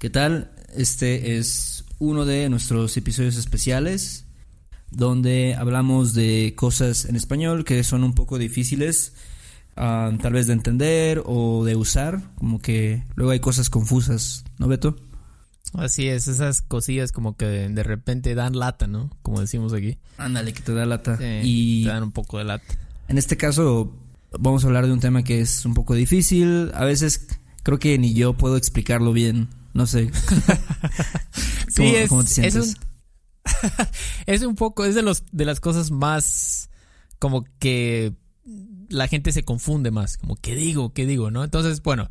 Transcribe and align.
¿Qué 0.00 0.08
tal? 0.08 0.50
Este 0.74 1.36
es 1.36 1.84
uno 1.98 2.24
de 2.24 2.48
nuestros 2.48 2.96
episodios 2.96 3.36
especiales 3.36 4.24
donde 4.90 5.54
hablamos 5.54 6.14
de 6.14 6.54
cosas 6.56 7.04
en 7.04 7.16
español 7.16 7.66
que 7.66 7.84
son 7.84 8.02
un 8.02 8.14
poco 8.14 8.38
difíciles 8.38 9.12
ah, 9.76 10.10
tal 10.22 10.32
vez 10.32 10.46
de 10.46 10.54
entender 10.54 11.22
o 11.26 11.66
de 11.66 11.76
usar, 11.76 12.22
como 12.36 12.60
que 12.60 13.04
luego 13.14 13.32
hay 13.32 13.40
cosas 13.40 13.68
confusas, 13.68 14.46
¿no, 14.56 14.68
Beto? 14.68 14.96
Así 15.74 16.08
es, 16.08 16.28
esas 16.28 16.62
cosillas 16.62 17.12
como 17.12 17.36
que 17.36 17.44
de 17.44 17.82
repente 17.82 18.34
dan 18.34 18.58
lata, 18.58 18.86
¿no? 18.86 19.10
Como 19.20 19.42
decimos 19.42 19.74
aquí. 19.74 19.98
Ándale, 20.16 20.54
que 20.54 20.62
te 20.62 20.72
da 20.72 20.86
lata. 20.86 21.18
Sí, 21.18 21.40
y 21.42 21.84
te 21.84 21.90
dan 21.90 22.04
un 22.04 22.12
poco 22.12 22.38
de 22.38 22.44
lata. 22.44 22.74
en 23.06 23.18
este 23.18 23.36
caso 23.36 23.94
vamos 24.32 24.64
a 24.64 24.68
hablar 24.68 24.86
de 24.86 24.94
un 24.94 25.00
tema 25.00 25.24
que 25.24 25.42
es 25.42 25.66
un 25.66 25.74
poco 25.74 25.92
difícil. 25.92 26.70
A 26.72 26.86
veces 26.86 27.26
creo 27.62 27.78
que 27.78 27.98
ni 27.98 28.14
yo 28.14 28.32
puedo 28.32 28.56
explicarlo 28.56 29.12
bien. 29.12 29.59
No 29.74 29.86
sé. 29.86 30.10
Sí, 31.68 31.82
¿Cómo- 31.82 31.96
es, 31.96 32.08
cómo 32.08 32.24
te 32.24 32.30
sientes? 32.30 32.56
es 32.56 32.74
un 32.76 32.90
es 34.26 34.42
un 34.42 34.54
poco, 34.56 34.84
es 34.84 34.94
de 34.94 35.02
los 35.02 35.24
de 35.32 35.44
las 35.44 35.60
cosas 35.60 35.90
más 35.90 36.68
como 37.18 37.44
que 37.58 38.12
la 38.88 39.06
gente 39.08 39.30
se 39.32 39.44
confunde 39.44 39.90
más, 39.90 40.16
como 40.18 40.36
qué 40.36 40.54
digo, 40.54 40.92
qué 40.92 41.06
digo, 41.06 41.30
¿no? 41.30 41.44
Entonces, 41.44 41.82
bueno, 41.82 42.08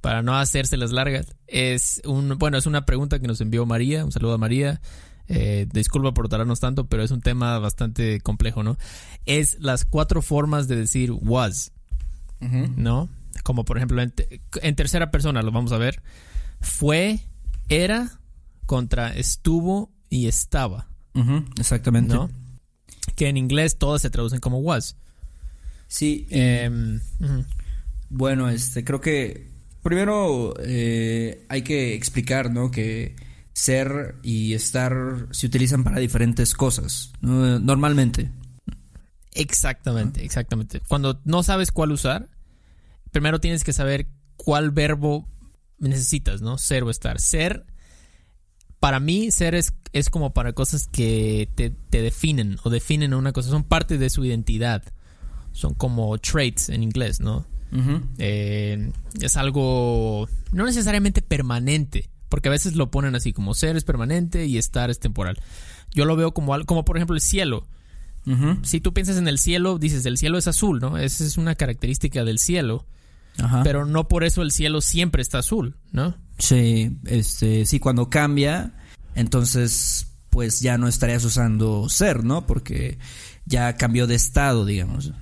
para 0.00 0.22
no 0.22 0.36
hacerse 0.36 0.76
las 0.76 0.90
largas, 0.92 1.26
es 1.46 2.02
un 2.04 2.36
bueno, 2.38 2.58
es 2.58 2.66
una 2.66 2.84
pregunta 2.84 3.18
que 3.20 3.28
nos 3.28 3.40
envió 3.40 3.64
María, 3.66 4.04
un 4.04 4.12
saludo 4.12 4.34
a 4.34 4.38
María. 4.38 4.80
Eh, 5.28 5.66
disculpa 5.72 6.12
por 6.14 6.28
tardarnos 6.28 6.60
tanto, 6.60 6.86
pero 6.86 7.02
es 7.02 7.10
un 7.10 7.20
tema 7.20 7.58
bastante 7.58 8.20
complejo, 8.20 8.62
¿no? 8.62 8.76
Es 9.24 9.56
las 9.60 9.84
cuatro 9.84 10.20
formas 10.22 10.68
de 10.68 10.76
decir 10.76 11.12
was. 11.12 11.72
¿no? 12.76 13.08
Como 13.44 13.64
por 13.64 13.76
ejemplo 13.76 14.02
en 14.02 14.74
tercera 14.76 15.10
persona, 15.10 15.42
lo 15.42 15.52
vamos 15.52 15.72
a 15.72 15.78
ver. 15.78 16.02
Fue, 16.60 17.20
era, 17.68 18.20
contra 18.66 19.14
estuvo 19.14 19.90
y 20.10 20.26
estaba, 20.28 20.88
exactamente. 21.58 22.14
¿no? 22.14 22.30
Que 23.14 23.28
en 23.28 23.36
inglés 23.36 23.78
todas 23.78 24.02
se 24.02 24.10
traducen 24.10 24.40
como 24.40 24.58
was. 24.58 24.96
Sí, 25.88 26.26
Em. 26.30 27.00
Bueno, 28.08 28.48
este, 28.48 28.84
creo 28.84 29.00
que 29.00 29.50
primero 29.82 30.54
eh, 30.60 31.44
hay 31.48 31.62
que 31.62 31.94
explicar, 31.94 32.52
¿no? 32.52 32.70
Que 32.70 33.16
ser 33.52 34.16
y 34.22 34.52
estar 34.52 35.28
se 35.30 35.46
utilizan 35.46 35.82
para 35.82 35.98
diferentes 35.98 36.54
cosas, 36.54 37.12
¿no? 37.20 37.58
normalmente. 37.58 38.30
Exactamente, 39.32 40.24
exactamente. 40.24 40.80
Cuando 40.88 41.20
no 41.24 41.42
sabes 41.42 41.72
cuál 41.72 41.92
usar, 41.92 42.28
primero 43.12 43.40
tienes 43.40 43.64
que 43.64 43.72
saber 43.72 44.08
cuál 44.36 44.70
verbo 44.70 45.28
necesitas, 45.78 46.42
¿no? 46.42 46.58
Ser 46.58 46.84
o 46.84 46.90
estar. 46.90 47.20
Ser, 47.20 47.66
para 48.80 49.00
mí, 49.00 49.30
ser 49.30 49.54
es, 49.54 49.74
es 49.92 50.10
como 50.10 50.32
para 50.32 50.52
cosas 50.52 50.88
que 50.88 51.48
te, 51.54 51.70
te 51.70 52.02
definen 52.02 52.58
o 52.64 52.70
definen 52.70 53.14
una 53.14 53.32
cosa, 53.32 53.50
son 53.50 53.64
parte 53.64 53.98
de 53.98 54.10
su 54.10 54.24
identidad. 54.24 54.82
Son 55.52 55.72
como 55.74 56.18
traits 56.18 56.68
en 56.68 56.82
inglés, 56.82 57.20
¿no? 57.20 57.46
Eh, 58.18 58.90
es 59.20 59.36
algo 59.36 60.28
no 60.52 60.64
necesariamente 60.64 61.20
permanente, 61.20 62.08
porque 62.28 62.48
a 62.48 62.52
veces 62.52 62.74
lo 62.74 62.90
ponen 62.90 63.14
así 63.14 63.34
como 63.34 63.54
ser 63.54 63.76
es 63.76 63.84
permanente 63.84 64.46
y 64.46 64.56
estar 64.56 64.88
es 64.88 64.98
temporal. 64.98 65.38
Yo 65.94 66.04
lo 66.04 66.16
veo 66.16 66.32
como 66.32 66.54
algo, 66.54 66.66
como 66.66 66.84
por 66.84 66.96
ejemplo 66.96 67.16
el 67.16 67.20
cielo 67.20 67.66
si 68.62 68.80
tú 68.80 68.92
piensas 68.92 69.18
en 69.18 69.28
el 69.28 69.38
cielo, 69.38 69.78
dices, 69.78 70.04
el 70.04 70.18
cielo 70.18 70.36
es 70.36 70.48
azul, 70.48 70.80
¿no? 70.80 70.98
Esa 70.98 71.24
es 71.24 71.38
una 71.38 71.54
característica 71.54 72.24
del 72.24 72.38
cielo, 72.38 72.84
Ajá. 73.38 73.62
pero 73.62 73.84
no 73.84 74.08
por 74.08 74.24
eso 74.24 74.42
el 74.42 74.50
cielo 74.52 74.80
siempre 74.80 75.22
está 75.22 75.38
azul, 75.38 75.76
¿no? 75.92 76.16
Sí, 76.38 76.96
este, 77.06 77.64
sí, 77.66 77.78
cuando 77.78 78.10
cambia, 78.10 78.72
entonces, 79.14 80.06
pues 80.30 80.60
ya 80.60 80.76
no 80.78 80.88
estarías 80.88 81.24
usando 81.24 81.88
ser, 81.88 82.24
¿no? 82.24 82.46
Porque 82.46 82.98
ya 83.46 83.76
cambió 83.76 84.06
de 84.06 84.14
estado, 84.14 84.64
digamos. 84.64 85.12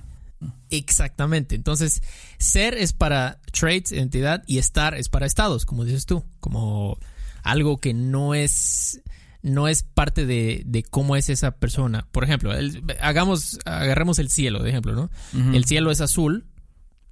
Exactamente. 0.69 1.55
Entonces, 1.55 2.01
ser 2.37 2.75
es 2.77 2.93
para 2.93 3.39
traits, 3.51 3.91
identidad, 3.91 4.43
y 4.47 4.57
estar 4.57 4.95
es 4.95 5.09
para 5.09 5.25
estados, 5.25 5.65
como 5.65 5.85
dices 5.85 6.05
tú, 6.05 6.25
como 6.39 6.97
algo 7.43 7.77
que 7.79 7.93
no 7.93 8.33
es 8.33 9.01
no 9.41 9.67
es 9.67 9.83
parte 9.83 10.25
de, 10.25 10.63
de 10.65 10.81
cómo 10.81 11.15
es 11.15 11.29
esa 11.29 11.51
persona. 11.51 12.07
Por 12.11 12.23
ejemplo, 12.23 12.51
el- 12.51 12.83
hagamos, 12.99 13.59
agarremos 13.65 14.17
el 14.17 14.29
cielo, 14.29 14.63
de 14.63 14.71
ejemplo, 14.71 14.93
¿no? 14.95 15.11
El 15.53 15.65
cielo 15.65 15.91
es 15.91 16.01
azul, 16.01 16.45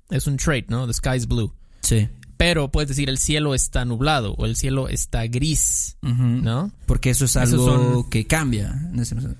es 0.10 0.28
un 0.28 0.38
trait, 0.38 0.70
¿no? 0.70 0.86
The 0.88 0.94
sky 0.94 1.16
is 1.18 1.28
blue. 1.28 1.54
Sí. 1.82 2.08
Pero 2.38 2.72
puedes 2.72 2.90
decir 2.90 3.10
el 3.10 3.18
cielo 3.20 3.54
está 3.56 3.86
nublado 3.86 4.34
o 4.34 4.46
el 4.46 4.56
cielo 4.56 4.90
está 4.90 5.26
gris. 5.28 5.98
¿no? 6.02 6.72
Porque 6.86 7.12
eso 7.12 7.26
es 7.26 7.36
algo 7.38 7.66
son- 7.66 8.10
que 8.10 8.26
cambia. 8.28 8.70
en 8.92 9.00
ese- 9.00 9.16
¿no? 9.16 9.36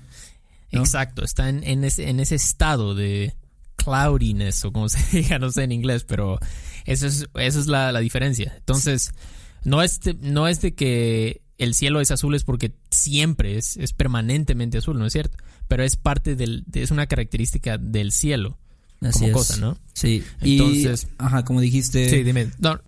Exacto, 0.70 1.24
está 1.24 1.48
en, 1.48 1.62
en 1.64 1.84
ese, 1.84 2.08
en 2.08 2.18
ese 2.20 2.34
estado 2.34 2.94
de 2.94 3.34
cloudiness 3.76 4.64
o 4.64 4.72
como 4.72 4.88
se 4.88 4.98
diga, 5.16 5.38
no 5.38 5.50
sé 5.50 5.64
en 5.64 5.72
inglés, 5.72 6.04
pero 6.04 6.38
eso 6.84 7.06
es, 7.06 7.26
eso 7.34 7.60
es 7.60 7.66
la, 7.66 7.92
la 7.92 8.00
diferencia. 8.00 8.54
Entonces, 8.56 9.12
no 9.64 9.82
es, 9.82 10.00
de, 10.00 10.14
no 10.14 10.48
es 10.48 10.60
de 10.60 10.74
que 10.74 11.42
el 11.58 11.74
cielo 11.74 12.00
es 12.00 12.10
azul 12.10 12.34
es 12.34 12.44
porque 12.44 12.72
siempre 12.90 13.56
es, 13.58 13.76
es 13.76 13.92
permanentemente 13.92 14.78
azul, 14.78 14.98
¿no 14.98 15.06
es 15.06 15.12
cierto? 15.12 15.36
Pero 15.68 15.84
es 15.84 15.96
parte 15.96 16.34
del, 16.36 16.64
de- 16.66 16.82
es 16.82 16.90
una 16.90 17.06
característica 17.06 17.78
del 17.78 18.10
cielo 18.12 18.58
Así 19.08 19.18
como 19.20 19.26
es. 19.28 19.32
cosa, 19.34 19.56
¿no? 19.58 19.78
Sí. 19.92 20.22
Entonces- 20.40 21.08
y, 21.10 21.14
ajá, 21.18 21.44
como 21.44 21.60
dijiste, 21.60 22.08
Sí, 22.08 22.22
dime. 22.22 22.48
No, 22.58 22.80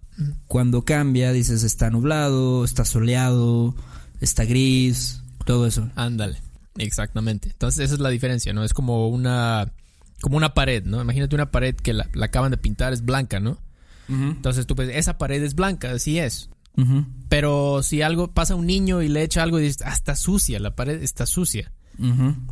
cuando 0.46 0.84
cambia, 0.84 1.32
dices 1.32 1.62
está 1.62 1.90
nublado, 1.90 2.64
está 2.64 2.84
soleado, 2.84 3.74
está 4.20 4.44
gris, 4.44 5.20
todo 5.44 5.66
eso. 5.66 5.90
Ándale, 5.94 6.38
exactamente. 6.78 7.50
Entonces 7.50 7.84
esa 7.86 7.94
es 7.94 8.00
la 8.00 8.08
diferencia, 8.10 8.52
¿no? 8.52 8.64
Es 8.64 8.72
como 8.72 9.08
una 9.08 9.72
como 10.22 10.38
una 10.38 10.54
pared, 10.54 10.82
¿no? 10.84 11.00
Imagínate 11.02 11.34
una 11.34 11.50
pared 11.50 11.74
que 11.74 11.92
la, 11.92 12.08
la 12.14 12.26
acaban 12.26 12.50
de 12.50 12.56
pintar, 12.56 12.92
es 12.92 13.04
blanca, 13.04 13.38
¿no? 13.40 13.58
Entonces 14.08 14.66
tú 14.66 14.74
pues, 14.76 14.88
esa 14.94 15.18
pared 15.18 15.42
es 15.42 15.54
blanca, 15.54 15.90
así 15.90 16.18
es. 16.18 16.48
Pero 17.28 17.82
si 17.82 18.02
algo 18.02 18.32
pasa 18.32 18.54
a 18.54 18.56
un 18.56 18.66
niño 18.66 19.02
y 19.02 19.08
le 19.08 19.22
echa 19.22 19.42
algo 19.42 19.58
y 19.58 19.62
dices, 19.64 19.82
ah, 19.84 19.92
está 19.92 20.14
sucia, 20.14 20.60
la 20.60 20.74
pared 20.76 21.02
está 21.02 21.26
sucia. 21.26 21.72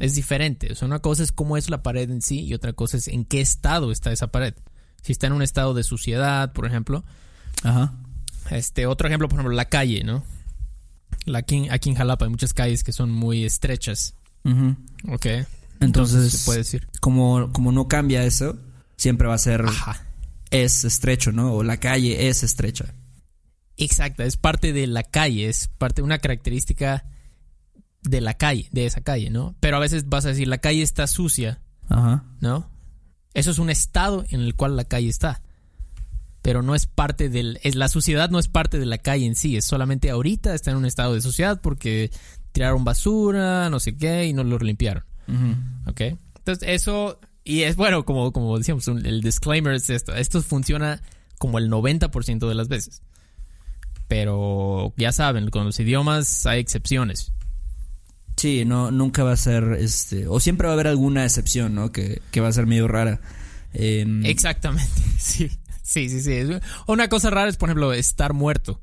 Es 0.01 0.15
diferente. 0.15 0.73
O 0.73 0.75
sea, 0.75 0.87
una 0.87 1.01
cosa 1.01 1.23
es 1.23 1.33
cómo 1.33 1.57
es 1.57 1.71
la 1.71 1.83
pared 1.83 2.11
en 2.11 2.23
sí 2.23 2.41
y 2.41 2.55
otra 2.55 2.73
cosa 2.73 2.97
es 2.97 3.09
en 3.09 3.25
qué 3.25 3.41
estado 3.41 3.93
está 3.93 4.13
esa 4.13 4.29
pared. 4.29 4.55
Si 5.03 5.13
está 5.13 5.27
en 5.27 5.35
un 5.35 5.43
estado 5.43 5.75
de 5.75 5.83
suciedad, 5.83 6.53
por 6.53 6.67
ejemplo. 6.67 7.05
Ajá. 7.63 7.93
Este, 8.51 8.87
otro 8.87 9.09
ejemplo, 9.09 9.29
por 9.29 9.39
ejemplo, 9.39 9.55
la 9.55 9.67
calle, 9.67 10.03
¿no? 10.05 10.25
La 11.27 11.39
aquí, 11.39 11.69
aquí 11.71 11.91
en 11.91 11.97
Jalapa 11.97 12.25
hay 12.27 12.31
muchas 12.31 12.53
calles 12.53 12.85
que 12.85 12.93
son 12.93 13.11
muy 13.11 13.45
estrechas. 13.45 14.15
ujú. 14.45 14.77
Ok. 15.09 15.27
Entonces, 15.81 16.33
se 16.33 16.45
puede 16.45 16.59
decir. 16.59 16.89
como, 17.01 17.53
como 17.53 17.73
no 17.73 17.89
cambia 17.89 18.25
eso, 18.25 18.57
siempre 18.97 19.29
va 19.29 19.35
a 19.35 19.39
ser 19.39 19.63
Ajá. 19.67 20.07
es 20.51 20.85
estrecho, 20.85 21.33
¿no? 21.33 21.53
O 21.53 21.63
la 21.63 21.79
calle 21.79 22.29
es 22.29 22.43
estrecha. 22.43 22.95
Exacto, 23.77 24.23
es 24.23 24.37
parte 24.37 24.73
de 24.73 24.87
la 24.87 25.03
calle, 25.03 25.49
es 25.49 25.69
parte 25.69 25.97
de 26.01 26.05
una 26.05 26.19
característica 26.19 27.05
de 28.05 28.21
la 28.21 28.35
calle, 28.35 28.69
de 28.73 28.87
esa 28.87 29.01
calle, 29.01 29.31
¿no? 29.31 29.55
Pero 29.61 29.77
a 29.77 29.81
veces 29.81 30.09
vas 30.09 30.25
a 30.25 30.29
decir, 30.29 30.47
la 30.49 30.59
calle 30.59 30.83
está 30.83 31.07
sucia, 31.07 31.61
Ajá. 31.89 32.25
¿no? 32.41 32.71
Eso 33.35 33.51
es 33.51 33.59
un 33.59 33.71
estado 33.71 34.25
en 34.31 34.41
el 34.41 34.55
cual 34.55 34.77
la 34.77 34.85
calle 34.85 35.09
está. 35.09 35.43
Pero 36.43 36.63
no 36.63 36.75
es 36.75 36.87
parte 36.87 37.29
del... 37.31 37.59
Es, 37.63 37.75
la 37.75 37.89
suciedad 37.89 38.29
no 38.31 38.39
es 38.39 38.49
parte 38.49 38.79
de 38.79 38.87
la 38.87 38.99
calle 38.99 39.25
en 39.27 39.35
sí, 39.35 39.57
es 39.57 39.65
solamente 39.65 40.11
ahorita 40.11 40.55
está 40.55 40.71
en 40.71 40.77
un 40.77 40.85
estado 40.85 41.15
de 41.15 41.23
suciedad 41.23 41.61
porque 41.63 42.11
tiraron 42.53 42.85
basura, 42.85 43.69
no 43.71 43.81
sé 43.81 43.97
qué, 43.97 44.27
y 44.27 44.33
no 44.35 44.45
lo 44.45 44.59
limpiaron, 44.59 45.05
Ujú. 45.27 45.91
¿ok? 45.91 46.01
Entonces 46.39 46.69
eso... 46.69 47.19
Y 47.47 47.63
es 47.63 47.77
bueno, 47.77 48.05
como, 48.07 48.33
como 48.33 48.57
decíamos, 48.57 48.87
un- 48.89 49.05
el 49.05 49.21
disclaimer 49.21 49.75
es 49.75 49.91
esto. 49.91 50.15
Esto 50.15 50.41
funciona 50.43 51.03
como 51.39 51.59
el 51.59 51.71
90% 51.71 52.49
de 52.49 52.55
las 52.55 52.69
veces. 52.69 53.03
Pero 54.09 54.93
ya 54.97 55.13
saben, 55.13 55.51
con 55.51 55.65
los 55.67 55.79
idiomas 55.81 56.47
hay 56.47 56.61
excepciones. 56.61 57.33
Sí, 58.37 58.65
no, 58.65 58.91
nunca 58.91 59.23
va 59.25 59.33
a 59.33 59.37
ser, 59.37 59.77
este, 59.79 60.27
o 60.27 60.41
siempre 60.41 60.67
va 60.67 60.73
a 60.73 60.75
haber 60.75 60.89
alguna 60.89 61.25
excepción, 61.25 61.75
¿no? 61.75 61.93
Que, 61.93 62.21
que 62.31 62.41
va 62.41 62.49
a 62.49 62.53
ser 62.53 62.67
medio 62.67 62.89
rara. 62.89 63.21
Em, 63.73 64.25
Exactamente, 64.27 64.91
sí. 65.19 65.51
Sí, 65.83 66.09
sí, 66.09 66.21
sí. 66.23 66.41
Una 66.87 67.09
cosa 67.09 67.31
rara 67.31 67.49
es, 67.49 67.57
por 67.57 67.69
ejemplo, 67.69 67.93
estar 67.93 68.33
muerto. 68.33 68.81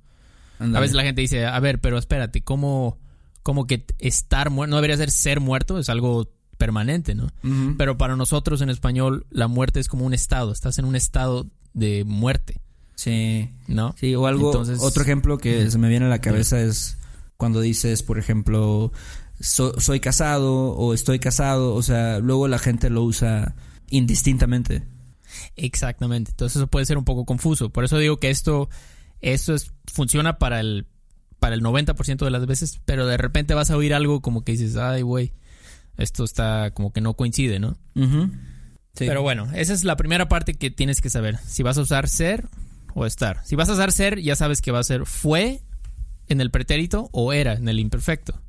A 0.60 0.80
veces 0.80 0.96
la 0.96 1.02
gente 1.04 1.22
dice, 1.22 1.46
a 1.48 1.60
ver, 1.60 1.82
pero 1.82 1.98
espérate, 1.98 2.42
¿cómo, 2.42 3.00
cómo 3.42 3.66
que 3.66 3.86
estar 3.98 4.52
muerto? 4.52 4.70
No 4.70 4.76
debería 4.78 4.96
ser 4.98 5.10
ser 5.10 5.40
muerto, 5.40 5.80
es 5.80 5.90
algo 5.90 6.32
permanente, 6.60 7.16
¿no? 7.16 7.32
Pero 7.80 7.98
para 7.98 8.16
nosotros 8.16 8.62
en 8.62 8.70
español, 8.70 9.26
la 9.32 9.48
muerte 9.48 9.80
es 9.80 9.88
como 9.88 10.06
un 10.06 10.14
estado. 10.14 10.52
Estás 10.52 10.78
en 10.78 10.86
un 10.86 10.96
estado 10.96 11.48
de 11.74 12.04
muerte, 12.06 12.62
Sí. 12.96 13.50
¿no? 13.68 13.96
Sí, 14.00 14.14
o 14.14 14.28
algo, 14.28 14.52
Entonces- 14.52 14.78
otro 14.82 15.02
ejemplo 15.02 15.40
que 15.40 15.72
se 15.72 15.80
me 15.80 15.90
viene 15.90 16.06
a 16.06 16.10
la 16.10 16.22
cabeza 16.22 16.62
es 16.62 16.98
cuando 17.38 17.60
dices, 17.62 18.04
por 18.04 18.20
ejemplo, 18.20 18.92
so- 19.42 19.80
soy 19.80 20.00
casado 20.00 20.72
o 20.72 20.94
estoy 20.94 21.20
casado, 21.20 21.74
o 21.76 21.84
sea, 21.84 22.20
luego 22.20 22.48
la 22.48 22.60
gente 22.60 22.90
lo 22.90 23.04
usa 23.04 23.56
indistintamente. 23.90 24.84
Exactamente. 25.56 26.32
Entonces 26.32 26.58
eso 26.58 26.68
puede 26.68 26.86
ser 26.86 26.98
un 26.98 27.06
poco 27.06 27.26
confuso. 27.26 27.70
Por 27.70 27.84
eso 27.84 27.98
digo 27.98 28.18
que 28.20 28.30
esto, 28.30 28.70
esto 29.22 29.54
es, 29.54 29.72
funciona 29.92 30.38
para 30.38 30.60
el 30.60 30.88
para 31.40 31.56
el 31.56 31.64
90% 31.64 32.24
de 32.24 32.30
las 32.30 32.46
veces, 32.46 32.80
pero 32.86 33.08
de 33.08 33.18
repente 33.18 33.56
vas 33.56 33.72
a 33.72 33.76
oír 33.78 33.96
algo 33.96 34.22
como 34.22 34.44
que 34.44 34.52
dices, 34.52 34.76
ay, 34.76 35.02
güey, 35.02 35.34
esto 35.98 36.24
está 36.24 36.70
como 36.70 36.94
que 36.94 37.02
no 37.02 37.16
coincide, 37.16 37.60
¿no? 37.60 37.80
Sí. 37.96 39.06
Pero 39.08 39.24
bueno, 39.24 39.50
esa 39.56 39.74
es 39.74 39.84
la 39.84 39.96
primera 39.98 40.28
parte 40.30 40.54
que 40.54 40.70
tienes 40.70 41.02
que 41.02 41.10
saber. 41.10 41.40
Si 41.48 41.64
vas 41.64 41.80
a 41.80 41.82
usar 41.82 42.08
ser 42.10 42.48
o 42.94 43.08
estar. 43.08 43.42
Si 43.44 43.56
vas 43.56 43.70
a 43.70 43.74
usar 43.74 43.92
ser, 43.92 44.22
ya 44.22 44.36
sabes 44.36 44.62
que 44.62 44.72
va 44.72 44.80
a 44.80 44.84
ser 44.84 45.08
fue 45.08 45.62
en 46.28 46.42
el 46.42 46.52
pretérito 46.52 47.10
o 47.12 47.34
era 47.34 47.54
en 47.54 47.68
el 47.68 47.80
imperfecto. 47.80 48.40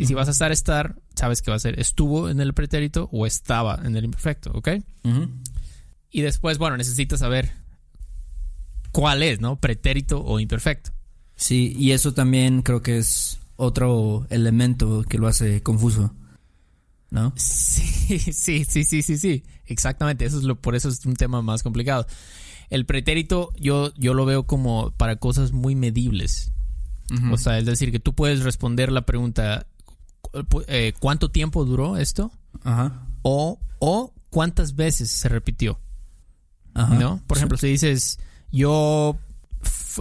Y 0.00 0.06
si 0.06 0.14
vas 0.14 0.28
a 0.28 0.30
estar 0.30 0.50
estar, 0.50 0.96
sabes 1.14 1.42
que 1.42 1.50
va 1.50 1.58
a 1.58 1.60
ser 1.60 1.78
estuvo 1.78 2.30
en 2.30 2.40
el 2.40 2.54
pretérito 2.54 3.10
o 3.12 3.26
estaba 3.26 3.78
en 3.84 3.94
el 3.96 4.06
imperfecto, 4.06 4.50
¿ok? 4.54 4.68
Y 6.10 6.22
después, 6.22 6.56
bueno, 6.56 6.78
necesitas 6.78 7.20
saber 7.20 7.52
cuál 8.92 9.22
es, 9.22 9.42
¿no? 9.42 9.60
Pretérito 9.60 10.24
o 10.24 10.40
imperfecto. 10.40 10.92
Sí, 11.36 11.76
y 11.78 11.90
eso 11.90 12.14
también 12.14 12.62
creo 12.62 12.80
que 12.80 12.96
es 12.96 13.40
otro 13.56 14.26
elemento 14.30 15.04
que 15.06 15.18
lo 15.18 15.26
hace 15.26 15.62
confuso. 15.62 16.14
¿No? 17.10 17.34
Sí, 17.36 18.18
sí, 18.32 18.64
sí, 18.64 18.84
sí, 18.84 19.02
sí, 19.02 19.18
sí. 19.18 19.44
Exactamente. 19.66 20.24
Eso 20.24 20.38
es 20.38 20.44
lo, 20.44 20.58
por 20.58 20.76
eso 20.76 20.88
es 20.88 21.04
un 21.04 21.14
tema 21.14 21.42
más 21.42 21.62
complicado. 21.62 22.06
El 22.70 22.86
pretérito 22.86 23.50
yo, 23.60 23.92
yo 23.96 24.14
lo 24.14 24.24
veo 24.24 24.46
como 24.46 24.92
para 24.92 25.16
cosas 25.16 25.52
muy 25.52 25.74
medibles. 25.74 26.52
O 27.32 27.36
sea, 27.36 27.58
es 27.58 27.66
decir, 27.66 27.90
que 27.90 27.98
tú 27.98 28.14
puedes 28.14 28.44
responder 28.44 28.92
la 28.92 29.04
pregunta 29.04 29.66
eh, 30.68 30.92
¿cuánto 30.98 31.30
tiempo 31.30 31.64
duró 31.64 31.96
esto? 31.96 32.30
Ajá. 32.64 33.06
O, 33.22 33.58
o 33.78 34.12
cuántas 34.30 34.74
veces 34.76 35.10
se 35.10 35.28
repitió. 35.28 35.78
Ajá. 36.74 36.94
¿No? 36.94 37.22
Por 37.26 37.36
ejemplo, 37.36 37.58
si 37.58 37.68
dices 37.68 38.18
yo 38.52 39.18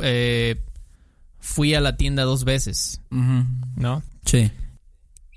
eh, 0.04 0.62
fui 1.40 1.74
a 1.74 1.82
la 1.82 1.98
tienda 1.98 2.24
dos 2.24 2.44
veces. 2.44 3.02
¿no? 3.10 4.04
Sí. 4.26 4.52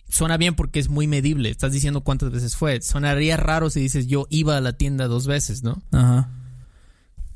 Suena 0.08 0.36
bien 0.36 0.54
porque 0.54 0.78
es 0.78 0.88
muy 0.90 1.06
medible. 1.06 1.48
Estás 1.48 1.72
diciendo 1.72 2.02
cuántas 2.02 2.30
veces 2.30 2.54
fue. 2.56 2.80
Sonaría 2.82 3.36
raro 3.38 3.70
si 3.70 3.80
dices 3.80 4.06
yo 4.08 4.26
iba 4.30 4.56
a 4.56 4.60
la 4.60 4.74
tienda 4.74 5.06
dos 5.08 5.26
veces, 5.26 5.62
¿no? 5.62 5.82
Ajá. 5.90 6.28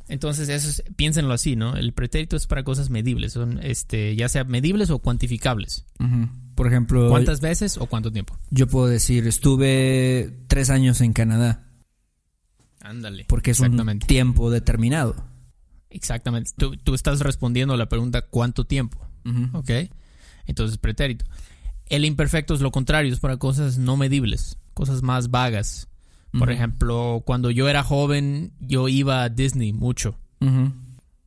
Entonces, 0.08 0.48
eso 0.50 0.68
es- 0.68 0.84
piénsenlo 0.94 1.32
así, 1.34 1.56
¿no? 1.56 1.74
El 1.76 1.92
pretérito 1.92 2.36
es 2.36 2.46
para 2.46 2.62
cosas 2.64 2.90
medibles, 2.90 3.32
son 3.32 3.58
este, 3.62 4.14
ya 4.14 4.28
sea 4.28 4.44
medibles 4.44 4.90
o 4.90 4.98
cuantificables. 5.00 5.84
Ujú. 5.98 6.28
Por 6.56 6.66
ejemplo, 6.66 7.08
¿Cuántas 7.10 7.40
veces 7.40 7.76
o 7.78 7.86
cuánto 7.86 8.10
tiempo? 8.10 8.36
yo 8.50 8.66
puedo 8.66 8.86
decir, 8.88 9.26
estuve 9.28 10.34
tres 10.48 10.70
años 10.70 11.00
en 11.00 11.12
Canadá, 11.12 11.68
Ándale. 12.80 13.26
porque 13.28 13.52
es 13.52 13.60
un 13.60 13.98
tiempo 14.00 14.50
determinado. 14.50 15.14
Exactamente. 15.90 16.50
Tú, 16.56 16.76
tú 16.76 16.94
estás 16.94 17.20
respondiendo 17.20 17.74
a 17.74 17.76
la 17.76 17.88
pregunta 17.88 18.22
¿cuánto 18.22 18.64
tiempo? 18.64 18.98
Ujú. 19.24 19.58
¿Ok? 19.58 19.70
Entonces, 20.46 20.78
pretérito. 20.78 21.24
El 21.86 22.04
imperfecto 22.04 22.54
es 22.54 22.60
lo 22.60 22.70
contrario, 22.72 23.12
es 23.12 23.20
para 23.20 23.36
cosas 23.36 23.78
no 23.78 23.96
medibles, 23.96 24.58
cosas 24.74 25.02
más 25.02 25.30
vagas. 25.30 25.88
Por 26.38 26.50
ejemplo, 26.50 27.22
cuando 27.24 27.50
yo 27.50 27.66
era 27.68 27.82
joven, 27.82 28.52
yo 28.60 28.88
iba 28.88 29.22
a 29.22 29.28
Disney 29.30 29.72
mucho. 29.72 30.18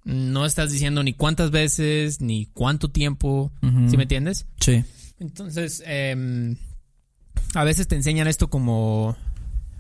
No 0.04 0.46
estás 0.46 0.72
diciendo 0.72 1.02
ni 1.04 1.14
cuántas 1.14 1.50
veces, 1.52 2.22
ni 2.22 2.46
cuánto 2.48 2.90
tiempo. 2.90 3.52
¿Sí 3.88 3.98
me 3.98 4.04
entiendes? 4.04 4.46
Sí. 4.60 4.84
Entonces, 5.20 5.84
em, 5.86 6.56
a 7.54 7.64
veces 7.64 7.88
te 7.88 7.96
enseñan 7.96 8.28
esto 8.28 8.50
como, 8.50 9.18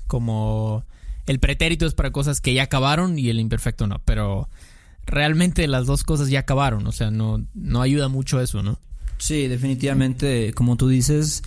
como 0.07 0.83
el 1.25 1.39
pretérito 1.39 1.85
es 1.85 1.93
para 1.93 2.11
cosas 2.11 2.41
que 2.41 2.53
ya 2.53 2.63
acabaron 2.63 3.17
y 3.17 3.29
el 3.29 3.39
imperfecto 3.39 3.87
no, 3.87 4.01
pero 4.05 4.49
realmente 5.05 5.67
las 5.67 5.85
dos 5.85 6.03
cosas 6.03 6.29
ya 6.29 6.39
acabaron, 6.39 6.85
o 6.87 6.91
sea, 6.91 7.11
no, 7.11 7.45
no 7.53 7.81
ayuda 7.81 8.09
mucho 8.09 8.41
eso, 8.41 8.63
¿no? 8.63 8.79
Sí, 9.17 9.47
definitivamente, 9.47 10.53
como 10.53 10.77
tú 10.77 10.87
dices, 10.87 11.43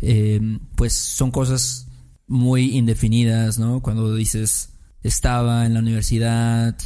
eh, 0.00 0.40
pues 0.76 0.92
son 0.94 1.30
cosas 1.30 1.88
muy 2.26 2.76
indefinidas, 2.76 3.58
¿no? 3.58 3.80
Cuando 3.80 4.14
dices 4.14 4.70
estaba 5.02 5.66
en 5.66 5.74
la 5.74 5.80
universidad 5.80 6.76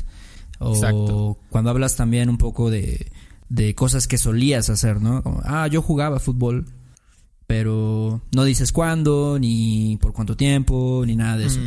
o 0.58 0.74
Exacto. 0.74 1.38
cuando 1.50 1.70
hablas 1.70 1.96
también 1.96 2.28
un 2.28 2.36
poco 2.36 2.70
de, 2.70 3.10
de 3.48 3.74
cosas 3.74 4.06
que 4.08 4.18
solías 4.18 4.70
hacer, 4.70 5.00
¿no? 5.00 5.22
Como, 5.22 5.40
ah, 5.44 5.66
yo 5.68 5.82
jugaba 5.82 6.20
fútbol, 6.20 6.66
pero 7.46 8.20
no 8.34 8.44
dices 8.44 8.72
cuándo, 8.72 9.38
ni 9.38 9.96
por 10.00 10.12
cuánto 10.12 10.36
tiempo, 10.36 11.02
ni 11.06 11.16
nada 11.16 11.38
de 11.38 11.46
eso. 11.46 11.60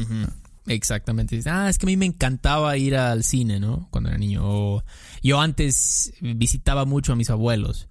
Exactamente. 0.67 1.41
Ah, 1.45 1.69
es 1.69 1.77
que 1.77 1.85
a 1.85 1.87
mí 1.87 1.97
me 1.97 2.05
encantaba 2.05 2.77
ir 2.77 2.95
al 2.95 3.23
cine, 3.23 3.59
¿no? 3.59 3.87
Cuando 3.89 4.09
era 4.09 4.17
niño. 4.17 4.41
O 4.43 4.83
yo 5.23 5.41
antes 5.41 6.13
visitaba 6.21 6.85
mucho 6.85 7.13
a 7.13 7.15
mis 7.15 7.29
abuelos. 7.29 7.87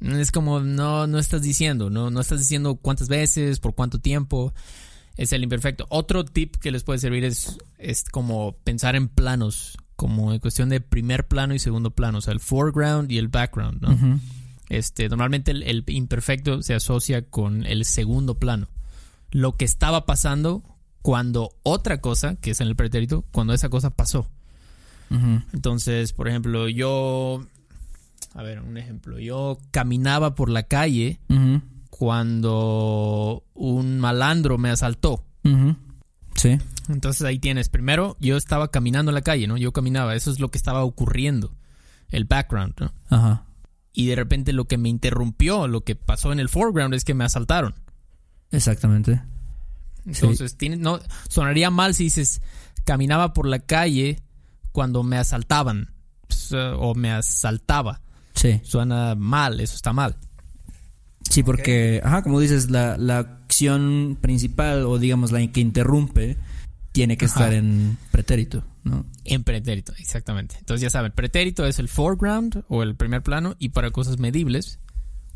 Es 0.00 0.30
como, 0.30 0.60
no, 0.60 1.06
no 1.06 1.18
estás 1.18 1.42
diciendo, 1.42 1.90
¿no? 1.90 2.10
No 2.10 2.20
estás 2.20 2.40
diciendo 2.40 2.76
cuántas 2.76 3.08
veces, 3.08 3.58
por 3.60 3.74
cuánto 3.74 4.00
tiempo. 4.00 4.52
Es 5.16 5.32
el 5.32 5.42
imperfecto. 5.42 5.86
Otro 5.90 6.24
tip 6.24 6.56
que 6.56 6.70
les 6.70 6.84
puede 6.84 6.98
servir 6.98 7.24
es, 7.24 7.58
es 7.78 8.04
como 8.04 8.56
pensar 8.64 8.96
en 8.96 9.08
planos, 9.08 9.76
como 10.00 10.32
en 10.32 10.38
cuestión 10.38 10.70
de 10.70 10.80
primer 10.80 11.28
plano 11.28 11.52
y 11.52 11.58
segundo 11.58 11.90
plano, 11.90 12.16
o 12.16 12.20
sea, 12.22 12.32
el 12.32 12.40
foreground 12.40 13.12
y 13.12 13.18
el 13.18 13.28
background, 13.28 13.82
¿no? 13.82 14.18
Este, 14.70 15.10
normalmente 15.10 15.50
el, 15.50 15.62
el 15.62 15.84
imperfecto 15.88 16.62
se 16.62 16.72
asocia 16.72 17.20
con 17.20 17.66
el 17.66 17.84
segundo 17.84 18.38
plano. 18.38 18.68
Lo 19.30 19.58
que 19.58 19.66
estaba 19.66 20.06
pasando 20.06 20.62
cuando 21.02 21.50
otra 21.64 22.00
cosa, 22.00 22.36
que 22.36 22.52
es 22.52 22.62
en 22.62 22.68
el 22.68 22.76
pretérito, 22.76 23.26
cuando 23.30 23.52
esa 23.52 23.68
cosa 23.68 23.90
pasó. 23.90 24.26
Entonces, 25.52 26.14
por 26.14 26.28
ejemplo, 26.28 26.66
yo. 26.70 27.44
A 28.32 28.42
ver, 28.42 28.60
un 28.60 28.78
ejemplo. 28.78 29.18
Yo 29.18 29.58
caminaba 29.70 30.34
por 30.34 30.48
la 30.48 30.62
calle 30.62 31.20
cuando 31.90 33.44
un 33.52 34.00
malandro 34.00 34.56
me 34.56 34.70
asaltó. 34.70 35.26
Ujú. 35.44 35.76
Sí. 36.40 36.58
Entonces 36.88 37.22
ahí 37.26 37.38
tienes. 37.38 37.68
Primero, 37.68 38.16
yo 38.18 38.36
estaba 38.38 38.70
caminando 38.70 39.10
en 39.10 39.14
la 39.14 39.20
calle, 39.22 39.46
¿no? 39.46 39.58
Yo 39.58 39.72
caminaba. 39.72 40.14
Eso 40.14 40.30
es 40.30 40.40
lo 40.40 40.50
que 40.50 40.56
estaba 40.56 40.82
ocurriendo. 40.84 41.52
El 42.08 42.24
background, 42.24 42.74
¿no? 42.80 42.94
Ajá. 43.10 43.44
Y 43.92 44.06
de 44.06 44.16
repente 44.16 44.52
lo 44.54 44.64
que 44.64 44.78
me 44.78 44.88
interrumpió, 44.88 45.68
lo 45.68 45.82
que 45.82 45.96
pasó 45.96 46.32
en 46.32 46.40
el 46.40 46.48
foreground 46.48 46.94
es 46.94 47.04
que 47.04 47.12
me 47.14 47.24
asaltaron. 47.24 47.74
Exactamente. 48.50 49.20
Entonces, 50.06 50.56
tiene- 50.56 50.76
no, 50.76 50.98
sonaría 51.28 51.70
mal 51.70 51.94
si 51.94 52.04
dices 52.04 52.40
caminaba 52.84 53.34
por 53.34 53.46
la 53.46 53.58
calle 53.58 54.20
cuando 54.72 55.02
me 55.02 55.18
asaltaban 55.18 55.92
o 56.78 56.94
me 56.94 57.12
asaltaba. 57.12 58.00
Sí. 58.34 58.60
Suena 58.64 59.14
mal, 59.14 59.60
eso 59.60 59.74
está 59.76 59.92
mal. 59.92 60.16
Sí, 61.28 61.42
porque, 61.42 62.00
ajá, 62.04 62.22
como 62.22 62.40
dices, 62.40 62.70
la, 62.70 62.96
la 62.96 63.18
acción 63.18 64.18
principal 64.20 64.84
o 64.86 64.98
digamos 64.98 65.32
la 65.32 65.46
que 65.48 65.60
interrumpe 65.60 66.36
tiene 66.92 67.16
que 67.16 67.26
Ajá. 67.26 67.34
estar 67.44 67.52
en 67.52 67.98
pretérito, 68.10 68.64
¿no? 68.82 69.06
En 69.24 69.44
pretérito, 69.44 69.92
exactamente. 69.98 70.56
Entonces 70.58 70.82
ya 70.82 70.90
saben, 70.90 71.12
pretérito 71.12 71.64
es 71.66 71.78
el 71.78 71.88
foreground 71.88 72.64
o 72.68 72.82
el 72.82 72.96
primer 72.96 73.22
plano 73.22 73.54
y 73.58 73.68
para 73.68 73.90
cosas 73.92 74.18
medibles, 74.18 74.80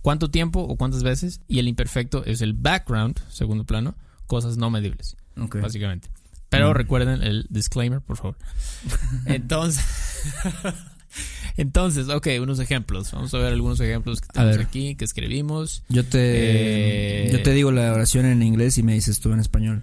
cuánto 0.03 0.31
tiempo 0.31 0.61
o 0.61 0.77
cuántas 0.77 1.03
veces. 1.05 1.41
Y 1.47 1.59
el 1.61 1.69
imperfecto 1.69 2.25
es 2.25 2.41
el 2.41 2.55
background, 2.55 3.21
segundo 3.29 3.65
plano, 3.65 3.95
cosas 4.27 4.57
no 4.57 4.71
medibles, 4.71 5.17
Ok. 5.41 5.61
básicamente. 5.61 6.09
Pero 6.49 6.71
Mm. 6.71 6.75
recuerden 6.75 7.23
el 7.23 7.47
disclaimer, 7.51 8.01
por 8.01 8.17
favor. 8.17 8.37
Entonces, 9.27 9.85
entonces, 11.57 12.09
ok, 12.09 12.29
unos 12.41 12.59
ejemplos. 12.61 13.13
Vamos 13.13 13.33
a 13.35 13.39
ver 13.39 13.53
algunos 13.53 13.81
ejemplos 13.81 14.21
que 14.21 14.29
tenemos 14.29 14.59
aquí, 14.59 14.95
que 14.95 15.05
escribimos. 15.05 15.83
Yo 15.89 16.05
te, 16.05 17.27
Eh, 17.27 17.33
yo 17.33 17.43
te 17.43 17.53
digo 17.53 17.71
la 17.73 17.93
oración 17.93 18.27
en 18.27 18.43
inglés 18.43 18.79
y 18.79 18.83
me 18.83 18.95
dices 18.95 19.21
tú 19.21 19.33
en 19.33 19.41
español. 19.41 19.83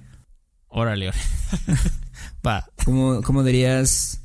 Órale, 0.67 1.09
órale. 1.09 1.23
Va. 2.45 2.67
¿Cómo, 2.85 3.21
cómo 3.21 3.43
dirías? 3.43 4.21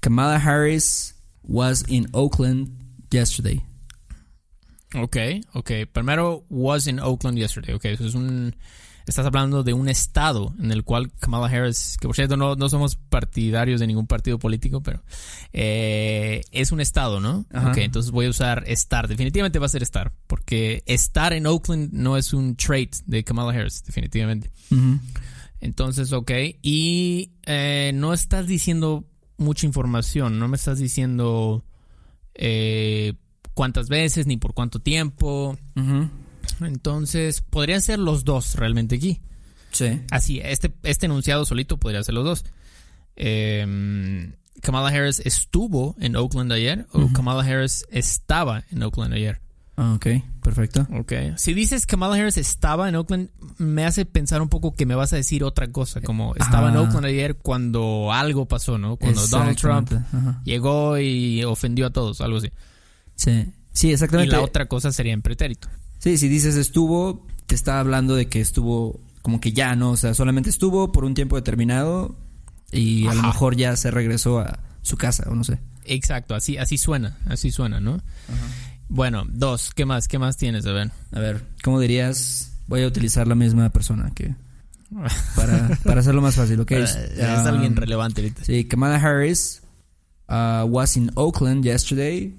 Kamala 0.00 0.36
Harris 0.36 1.14
was 1.42 1.84
in 1.88 2.08
Oakland 2.12 2.70
yesterday. 3.10 3.60
Ok, 4.94 5.16
ok. 5.54 5.70
Primero, 5.92 6.44
was 6.48 6.86
in 6.86 6.98
Oakland 6.98 7.38
yesterday. 7.38 7.74
Ok, 7.74 7.84
eso 7.84 8.06
es 8.06 8.14
un. 8.14 8.56
Estás 9.06 9.26
hablando 9.26 9.62
de 9.62 9.72
un 9.72 9.88
estado 9.88 10.54
en 10.58 10.70
el 10.72 10.84
cual 10.84 11.10
Kamala 11.18 11.46
Harris, 11.46 11.96
que 12.00 12.06
por 12.06 12.14
cierto 12.14 12.36
no, 12.36 12.54
no 12.54 12.68
somos 12.68 12.96
partidarios 12.96 13.80
de 13.80 13.86
ningún 13.86 14.06
partido 14.06 14.38
político, 14.38 14.82
pero 14.82 15.02
eh, 15.52 16.42
es 16.52 16.72
un 16.72 16.80
estado, 16.80 17.20
¿no? 17.20 17.46
Ajá. 17.52 17.70
Ok, 17.70 17.78
entonces 17.78 18.12
voy 18.12 18.26
a 18.26 18.30
usar 18.30 18.64
estar. 18.66 19.08
Definitivamente 19.08 19.58
va 19.58 19.66
a 19.66 19.70
ser 19.70 19.82
estar, 19.82 20.12
porque 20.26 20.82
estar 20.86 21.32
en 21.32 21.46
Oakland 21.46 21.92
no 21.92 22.16
es 22.16 22.32
un 22.32 22.56
trait 22.56 22.94
de 23.06 23.24
Kamala 23.24 23.52
Harris, 23.52 23.82
definitivamente. 23.84 24.50
Entonces, 25.60 26.12
ok. 26.12 26.30
Y 26.62 27.32
eh, 27.46 27.92
no 27.94 28.12
estás 28.12 28.46
diciendo 28.46 29.04
mucha 29.36 29.66
información, 29.66 30.38
no 30.38 30.48
me 30.48 30.56
estás 30.56 30.78
diciendo 30.78 31.64
eh, 32.34 33.14
cuántas 33.54 33.88
veces 33.88 34.26
ni 34.26 34.36
por 34.36 34.54
cuánto 34.54 34.78
tiempo. 34.78 35.58
Entonces, 36.60 37.42
podrían 37.42 37.80
ser 37.80 37.98
los 37.98 38.24
dos 38.24 38.54
realmente 38.54 38.96
aquí. 38.96 39.20
Sí. 39.70 40.00
Así, 40.10 40.40
este, 40.42 40.72
este 40.82 41.06
enunciado 41.06 41.44
solito 41.44 41.76
podría 41.78 42.02
ser 42.02 42.14
los 42.14 42.24
dos. 42.24 42.44
Eh, 43.16 44.32
Kamala 44.60 44.88
Harris 44.88 45.20
estuvo 45.24 45.96
en 46.00 46.16
Oakland 46.16 46.52
ayer 46.52 46.86
o. 46.92 47.12
Kamala 47.12 47.42
Harris 47.42 47.84
estaba 47.90 48.64
en 48.70 48.82
Oakland 48.82 49.14
ayer. 49.14 49.40
Ah, 49.76 49.94
ok, 49.94 50.06
perfecto. 50.42 50.86
Ok. 50.98 51.12
Si 51.36 51.54
dices 51.54 51.86
Kamala 51.86 52.16
Harris 52.16 52.36
estaba 52.36 52.88
en 52.88 52.96
Oakland, 52.96 53.30
me 53.56 53.86
hace 53.86 54.04
pensar 54.04 54.42
un 54.42 54.48
poco 54.48 54.72
que 54.74 54.84
me 54.84 54.94
vas 54.94 55.12
a 55.12 55.16
decir 55.16 55.42
otra 55.44 55.70
cosa, 55.72 56.00
como 56.02 56.34
estaba 56.34 56.68
en 56.68 56.76
Ajá. 56.76 56.82
Oakland 56.82 57.06
ayer 57.06 57.36
cuando 57.36 58.12
algo 58.12 58.46
pasó, 58.46 58.76
¿no? 58.76 58.96
Cuando 58.96 59.26
Donald 59.28 59.56
Trump 59.56 59.90
ajá. 59.92 60.42
llegó 60.44 60.98
y 60.98 61.44
ofendió 61.44 61.86
a 61.86 61.90
todos, 61.90 62.20
algo 62.20 62.38
así. 62.38 62.50
Sí, 63.14 63.46
sí, 63.72 63.88
Y 63.88 63.92
exactamente. 63.92 64.32
la 64.36 64.42
otra 64.42 64.66
cosa 64.66 64.92
sería 64.92 65.14
en 65.14 65.22
pretérito. 65.22 65.68
Sí, 66.00 66.18
si 66.18 66.28
dices 66.28 66.56
estuvo, 66.56 67.26
te 67.46 67.54
está 67.54 67.78
hablando 67.78 68.16
de 68.16 68.26
que 68.26 68.40
estuvo 68.40 69.00
como 69.22 69.38
que 69.38 69.52
ya, 69.52 69.76
¿no? 69.76 69.90
O 69.92 69.96
sea, 69.96 70.14
solamente 70.14 70.50
estuvo 70.50 70.92
por 70.92 71.04
un 71.04 71.14
tiempo 71.14 71.36
determinado 71.36 72.16
y 72.72 73.06
a 73.06 73.14
lo 73.14 73.20
Ajá. 73.20 73.28
mejor 73.28 73.54
ya 73.54 73.76
se 73.76 73.90
regresó 73.90 74.40
a 74.40 74.60
su 74.82 74.96
casa, 74.96 75.28
o 75.30 75.34
no 75.34 75.44
sé. 75.44 75.60
Exacto, 75.84 76.34
así, 76.34 76.56
así 76.56 76.78
suena, 76.78 77.18
así 77.26 77.50
suena, 77.50 77.80
¿no? 77.80 78.00
Bueno, 78.88 79.24
dos, 79.28 79.72
¿qué 79.74 79.84
más? 79.84 80.08
¿Qué 80.08 80.18
más 80.18 80.36
tienes, 80.36 80.64
a 80.66 80.72
ver? 80.72 80.90
A 81.12 81.20
ver, 81.20 81.44
¿cómo 81.62 81.78
dirías? 81.78 82.52
Voy 82.66 82.82
a 82.82 82.86
utilizar 82.86 83.28
la 83.28 83.34
misma 83.34 83.68
persona 83.68 84.10
que 84.14 84.34
para, 85.36 85.78
para 85.84 86.00
hacerlo 86.00 86.22
más 86.22 86.34
fácil, 86.34 86.60
¿ok? 86.60 86.70
es 86.72 86.96
Um, 87.18 87.46
alguien 87.46 87.76
relevante 87.76 88.22
ahorita. 88.22 88.44
Sí, 88.44 88.64
Kamala 88.64 88.96
Harris 88.96 89.62
uh, 90.28 90.64
was 90.66 90.96
in 90.96 91.10
Oakland 91.14 91.64
yesterday 91.64 92.34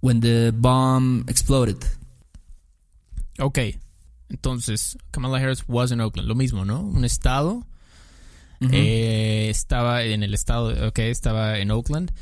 when 0.00 0.20
the 0.20 0.52
bomb 0.54 1.24
exploded. 1.28 1.78
Ok, 3.38 3.58
entonces, 4.28 4.96
Kamala 5.10 5.38
Harris 5.38 5.64
was 5.68 5.90
in 5.92 6.00
Oakland, 6.00 6.28
lo 6.28 6.34
mismo, 6.34 6.64
¿no? 6.64 6.80
Un 6.80 7.04
estado, 7.04 7.66
eh, 8.72 9.48
estaba 9.50 10.02
en 10.04 10.22
el 10.22 10.32
estado, 10.34 10.88
ok, 10.88 10.98
estaba 11.00 11.58
en 11.58 11.70
Oakland. 11.70 12.12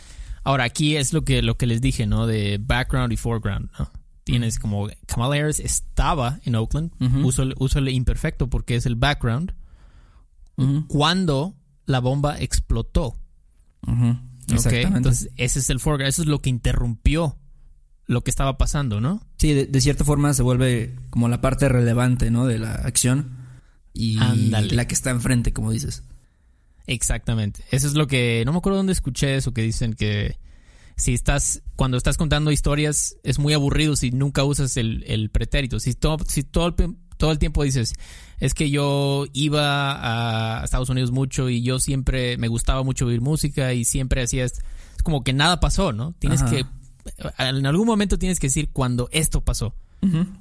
Ahora, 0.44 0.64
aquí 0.64 0.96
es 0.96 1.12
lo 1.12 1.22
que, 1.24 1.40
lo 1.42 1.56
que 1.56 1.66
les 1.66 1.80
dije, 1.80 2.06
¿no? 2.06 2.26
De 2.26 2.58
background 2.60 3.12
y 3.12 3.16
foreground, 3.16 3.70
¿no? 3.78 3.90
Tienes 4.24 4.58
como, 4.58 4.88
Kamala 5.06 5.36
Harris 5.36 5.60
estaba 5.60 6.40
en 6.44 6.54
Oakland, 6.56 6.90
uso, 7.24 7.42
el- 7.42 7.54
uso 7.58 7.78
el 7.78 7.88
imperfecto 7.88 8.48
porque 8.48 8.76
es 8.76 8.86
el 8.86 8.94
background, 8.96 9.52
cuando 10.88 11.54
la 11.86 12.00
bomba 12.00 12.38
explotó. 12.40 13.16
ujú. 13.86 14.10
Ok, 14.44 14.52
Exactamente. 14.56 14.96
entonces 14.96 15.30
ese 15.36 15.58
es 15.60 15.70
el 15.70 15.78
foreground, 15.80 16.08
eso 16.08 16.22
es 16.22 16.28
lo 16.28 16.40
que 16.40 16.50
interrumpió 16.50 17.36
lo 18.12 18.22
que 18.22 18.30
estaba 18.30 18.58
pasando, 18.58 19.00
¿no? 19.00 19.22
Sí, 19.38 19.52
de, 19.52 19.66
de 19.66 19.80
cierta 19.80 20.04
forma 20.04 20.32
se 20.34 20.42
vuelve 20.42 20.94
como 21.10 21.28
la 21.28 21.40
parte 21.40 21.68
relevante, 21.68 22.30
¿no? 22.30 22.46
De 22.46 22.58
la 22.58 22.74
acción 22.74 23.42
y 23.94 24.16
la 24.16 24.86
que 24.86 24.94
está 24.94 25.10
enfrente, 25.10 25.52
como 25.52 25.70
dices. 25.70 26.04
Exactamente. 26.86 27.64
Eso 27.70 27.86
es 27.86 27.94
lo 27.94 28.06
que. 28.06 28.42
No 28.44 28.52
me 28.52 28.58
acuerdo 28.58 28.78
dónde 28.78 28.92
escuché 28.92 29.36
eso 29.36 29.52
que 29.52 29.62
dicen 29.62 29.94
que 29.94 30.38
si 30.96 31.14
estás. 31.14 31.62
Cuando 31.76 31.96
estás 31.96 32.16
contando 32.16 32.52
historias 32.52 33.16
es 33.22 33.38
muy 33.38 33.52
aburrido 33.54 33.96
si 33.96 34.10
nunca 34.10 34.44
usas 34.44 34.76
el, 34.76 35.04
el 35.06 35.30
pretérito. 35.30 35.80
Si, 35.80 35.94
todo, 35.94 36.18
si 36.26 36.42
todo, 36.42 36.68
el, 36.68 36.96
todo 37.16 37.32
el 37.32 37.38
tiempo 37.38 37.62
dices. 37.64 37.94
Es 38.38 38.54
que 38.54 38.70
yo 38.70 39.26
iba 39.32 40.60
a 40.60 40.64
Estados 40.64 40.88
Unidos 40.88 41.12
mucho 41.12 41.48
y 41.48 41.62
yo 41.62 41.78
siempre 41.78 42.36
me 42.38 42.48
gustaba 42.48 42.82
mucho 42.82 43.06
oír 43.06 43.20
música 43.20 43.72
y 43.74 43.84
siempre 43.84 44.22
hacía. 44.22 44.44
Es 44.44 44.62
es 44.96 45.02
como 45.02 45.24
que 45.24 45.32
nada 45.32 45.58
pasó, 45.60 45.92
¿no? 45.92 46.14
Tienes 46.18 46.42
Ajá. 46.42 46.50
que. 46.50 46.66
En 47.38 47.66
algún 47.66 47.86
momento 47.86 48.18
tienes 48.18 48.38
que 48.38 48.46
decir 48.48 48.70
cuando 48.72 49.08
esto 49.12 49.40
pasó. 49.40 49.74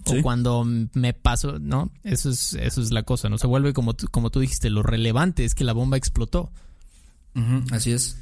O 0.05 0.21
cuando 0.23 0.65
me 0.65 1.13
pasó, 1.13 1.59
¿no? 1.59 1.91
Eso 2.03 2.31
es, 2.31 2.55
eso 2.55 2.81
es 2.81 2.91
la 2.91 3.03
cosa, 3.03 3.29
¿no? 3.29 3.37
Se 3.37 3.45
vuelve 3.45 3.73
como 3.73 3.93
tú, 3.93 4.07
como 4.07 4.31
tú 4.31 4.39
dijiste, 4.39 4.71
lo 4.71 4.81
relevante 4.81 5.45
es 5.45 5.53
que 5.53 5.63
la 5.63 5.73
bomba 5.73 5.97
explotó. 5.97 6.51
Así 7.71 7.91
es. 7.91 8.17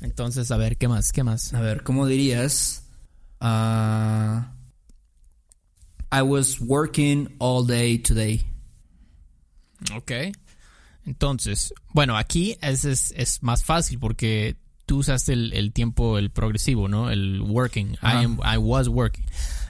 Entonces, 0.00 0.50
a 0.50 0.56
ver, 0.56 0.78
¿qué 0.78 0.88
más? 0.88 1.12
¿Qué 1.12 1.22
más? 1.22 1.52
A 1.52 1.60
ver, 1.60 1.82
¿cómo 1.82 2.06
dirías? 2.06 2.84
Ah, 3.40 4.52
I 6.10 6.22
was 6.22 6.60
working 6.60 7.34
all 7.38 7.66
day 7.66 7.98
today. 7.98 8.44
Ok. 9.94 10.12
Entonces, 11.04 11.74
bueno, 11.92 12.16
aquí 12.16 12.56
es, 12.60 12.84
es, 12.84 13.12
es 13.16 13.42
más 13.42 13.64
fácil 13.64 13.98
porque 13.98 14.56
tú 14.88 14.98
usaste 14.98 15.34
el, 15.34 15.52
el 15.52 15.72
tiempo, 15.72 16.18
el 16.18 16.30
progresivo, 16.30 16.88
¿no? 16.88 17.10
El 17.10 17.42
working. 17.42 17.92
I, 18.02 18.24
am, 18.24 18.40
I 18.42 18.56
was 18.56 18.88
working. 18.88 19.24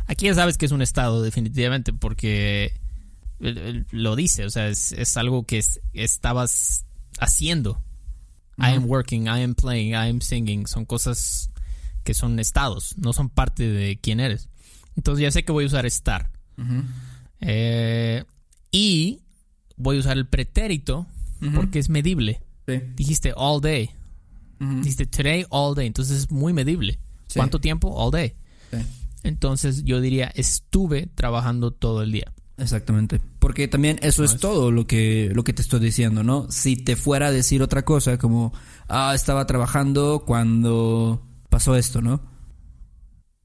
Aquí 0.07 0.27
ya 0.27 0.35
sabes 0.35 0.57
que 0.57 0.65
es 0.67 0.73
un 0.73 0.81
estado, 0.81 1.23
definitivamente, 1.23 1.93
porque 1.93 2.73
el- 3.41 3.59
el- 3.59 3.87
lo 3.91 4.17
dice, 4.17 4.45
o 4.47 4.51
sea, 4.51 4.69
es, 4.69 4.93
es 4.93 5.17
algo 5.17 5.45
que 5.45 5.59
es- 5.59 5.81
estabas 5.93 6.87
haciendo. 7.19 7.83
I 8.59 8.71
am 8.77 8.87
working, 8.87 9.25
I 9.27 9.43
am 9.43 9.55
playing, 9.55 9.91
I 9.91 10.09
am 10.09 10.21
singing. 10.21 10.67
Son 10.67 10.85
cosas 10.85 11.51
que 12.05 12.15
son 12.15 12.39
estados, 12.39 12.95
no 12.97 13.13
son 13.13 13.29
parte 13.29 13.69
de 13.69 13.99
quién 14.01 14.21
eres. 14.21 14.49
Entonces 14.97 15.23
ya 15.23 15.31
sé 15.31 15.45
que 15.45 15.53
voy 15.53 15.65
a 15.65 15.67
usar 15.67 15.85
estar. 15.87 16.31
Eh, 17.41 18.25
y 18.73 19.21
voy 19.77 19.97
a 19.97 20.01
usar 20.01 20.17
el 20.17 20.27
pretérito 20.27 21.07
porque 21.55 21.79
es 21.79 21.89
medible. 21.89 22.41
Sí. 22.67 22.81
Dijiste 22.97 23.33
all 23.37 23.61
day. 23.61 23.91
Dijiste 24.61 25.07
today, 25.07 25.47
all 25.51 25.75
day. 25.75 25.87
Entonces 25.87 26.19
es 26.19 26.31
muy 26.31 26.53
medible. 26.53 26.99
Sí. 27.29 27.39
¿Cuánto 27.39 27.61
tiempo? 27.61 27.89
All 27.95 28.11
day. 28.11 28.35
Sí. 28.71 28.79
Entonces 29.23 29.85
yo 29.85 30.01
diría 30.01 30.31
estuve 30.35 31.07
trabajando 31.15 31.71
todo 31.73 32.03
el 32.03 32.13
día. 32.13 32.33
Exactamente. 32.57 33.21
Porque 33.39 33.69
también 33.69 33.99
eso 34.03 34.23
No 34.23 34.27
es 34.27 34.35
es- 34.35 34.41
todo 34.41 34.73
lo 34.73 34.87
que, 34.87 35.31
lo 35.33 35.45
que 35.45 35.53
te 35.53 35.63
estoy 35.63 35.79
diciendo, 35.81 36.25
¿no? 36.25 36.51
Si 36.51 36.77
te 36.77 36.97
fuera 36.97 37.29
a 37.29 37.31
decir 37.33 37.63
otra 37.63 37.85
cosa, 37.85 38.19
como, 38.19 38.53
ah, 38.89 39.13
estaba 39.15 39.47
trabajando 39.47 40.25
cuando 40.27 41.23
pasó 41.51 41.77
esto, 41.77 42.03
¿no? 42.03 42.21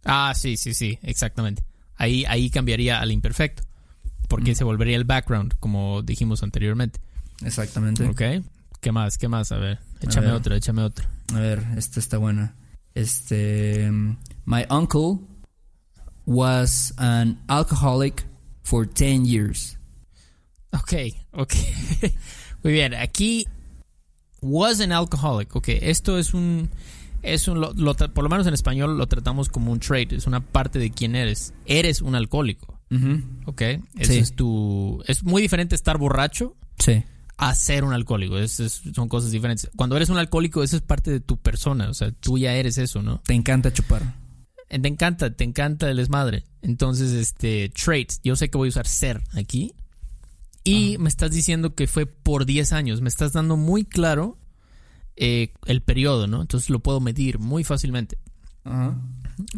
Ah, 0.05 0.33
sí, 0.35 0.57
sí, 0.57 0.73
sí, 0.73 0.97
exactamente. 1.03 1.63
Ahí, 1.95 2.25
ahí 2.27 2.49
cambiaría 2.49 2.99
al 2.99 3.11
imperfecto. 3.11 3.63
Porque 4.27 4.53
Mm. 4.53 4.55
se 4.55 4.63
volvería 4.63 4.95
el 4.97 5.03
background, 5.05 5.53
como 5.59 6.01
dijimos 6.01 6.41
anteriormente. 6.43 6.99
Exactamente. 7.45 8.05
¿Ok? 8.07 8.21
¿Qué 8.83 8.91
más? 8.91 9.17
¿Qué 9.17 9.27
más? 9.27 9.51
A 9.51 9.57
ver, 9.57 9.79
échame 10.01 10.27
ver. 10.27 10.35
otro, 10.35 10.55
échame 10.55 10.83
otro. 10.83 11.07
A 11.33 11.39
ver, 11.39 11.63
esta 11.77 11.99
está 11.99 12.17
buena. 12.19 12.53
Este. 12.93 13.89
My 14.45 14.65
uncle 14.69 15.19
was 16.25 16.93
an 16.97 17.39
alcoholic 17.47 18.25
for 18.63 18.85
10 18.85 19.25
years. 19.25 19.77
Ok, 20.73 20.93
ok. 21.31 21.53
Muy 22.63 22.73
bien, 22.73 22.93
aquí 22.93 23.45
was 24.41 24.79
an 24.81 24.91
alcoholic. 24.91 25.55
Ok, 25.55 25.69
esto 25.69 26.17
es 26.17 26.33
un... 26.33 26.69
Es 27.21 27.47
un 27.47 27.61
lo- 27.61 27.71
lo 27.73 27.95
por 27.95 28.23
lo 28.25 28.29
menos 28.29 28.45
en 28.47 28.53
español 28.53 28.97
lo 28.97 29.07
tratamos 29.07 29.47
como 29.47 29.71
un 29.71 29.79
trait, 29.79 30.11
es 30.11 30.27
una 30.27 30.41
parte 30.41 30.77
de 30.77 30.91
quién 30.91 31.15
eres. 31.15 31.53
Eres 31.65 32.01
un 32.01 32.15
alcohólico, 32.15 32.81
Ujú. 32.91 33.21
¿ok? 33.45 33.61
Sí. 34.01 34.17
es 34.17 34.35
tu... 34.35 35.01
Es 35.07 35.23
muy 35.23 35.41
diferente 35.41 35.73
estar 35.73 35.97
borracho 35.97 36.57
Sí. 36.79 37.01
A 37.49 37.55
ser 37.55 37.83
un 37.83 37.93
alcohólico. 37.93 38.37
Es- 38.37 38.59
es- 38.59 38.81
son 38.95 39.07
cosas 39.09 39.31
diferentes. 39.31 39.69
Cuando 39.75 39.95
eres 39.95 40.09
un 40.09 40.17
alcohólico, 40.17 40.63
eso 40.63 40.75
es 40.75 40.81
parte 40.81 41.11
de 41.11 41.19
tu 41.19 41.37
persona. 41.37 41.89
O 41.89 41.93
sea, 41.93 42.11
tú 42.11 42.37
ya 42.37 42.53
eres 42.53 42.77
eso, 42.77 43.01
¿no? 43.01 43.19
Te 43.25 43.33
encanta 43.33 43.71
chupar. 43.73 44.15
Eh, 44.69 44.79
Te 44.79 44.87
encanta, 44.87 45.33
te 45.35 45.43
encanta 45.43 45.89
el 45.89 45.97
desmadre. 45.97 46.45
Entonces, 46.61 47.11
este, 47.11 47.69
traits, 47.69 48.21
yo 48.23 48.35
sé 48.35 48.49
que 48.49 48.57
voy 48.57 48.67
a 48.67 48.69
usar 48.69 48.87
ser 48.87 49.21
aquí. 49.33 49.73
Y 50.63 50.97
me 50.97 51.09
estás 51.09 51.31
diciendo 51.31 51.75
que 51.75 51.87
fue 51.87 52.05
por 52.05 52.45
10 52.45 52.71
años. 52.73 53.01
Me 53.01 53.09
estás 53.09 53.33
dando 53.33 53.57
muy 53.57 53.83
claro 53.85 54.37
eh, 55.15 55.53
el 55.67 55.81
periodo, 55.83 56.25
¿no? 56.25 56.41
Entonces 56.41 56.69
lo 56.71 56.79
puedo 56.79 56.99
medir 56.99 57.37
muy 57.37 57.63
fácilmente. 57.63 58.17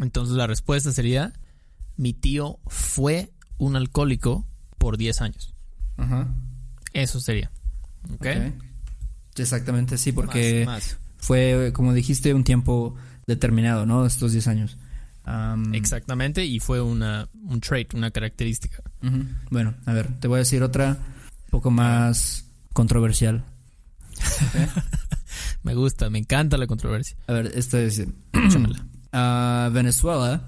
Entonces 0.02 0.36
la 0.36 0.46
respuesta 0.46 0.92
sería, 0.92 1.32
mi 1.96 2.12
tío 2.12 2.58
fue 2.66 3.30
un 3.56 3.76
alcohólico 3.76 4.46
por 4.78 4.98
10 4.98 5.20
años. 5.22 5.54
Eso 6.92 7.20
sería. 7.20 7.50
¿Ok? 8.14 8.26
Ok. 8.26 8.62
Exactamente, 9.38 9.98
sí, 9.98 10.12
porque 10.12 10.64
Más, 10.64 10.82
más. 10.94 10.98
fue, 11.18 11.70
como 11.74 11.92
dijiste, 11.92 12.32
un 12.32 12.44
tiempo 12.44 12.94
determinado, 13.26 13.84
¿no? 13.86 14.06
Estos 14.06 14.32
10 14.32 14.46
años. 14.48 14.78
Am, 15.24 15.74
Exactamente, 15.74 16.44
y 16.44 16.60
fue 16.60 16.80
una, 16.80 17.28
un 17.42 17.60
trait, 17.60 17.92
una 17.94 18.10
característica. 18.10 18.82
Bueno, 19.50 19.74
a 19.84 19.92
ver, 19.92 20.08
te 20.20 20.28
voy 20.28 20.36
a 20.36 20.38
decir 20.38 20.62
otra 20.62 20.96
un 20.98 21.50
poco 21.50 21.70
más 21.70 22.44
controversial. 22.72 23.44
Me 25.62 25.74
gusta, 25.74 26.08
me 26.10 26.18
encanta 26.18 26.56
la 26.56 26.66
controversia. 26.66 27.16
A 27.26 27.32
ver, 27.32 27.52
esta 27.54 27.80
es... 27.80 27.98
Uh, 27.98 29.70
Venezuela 29.72 30.42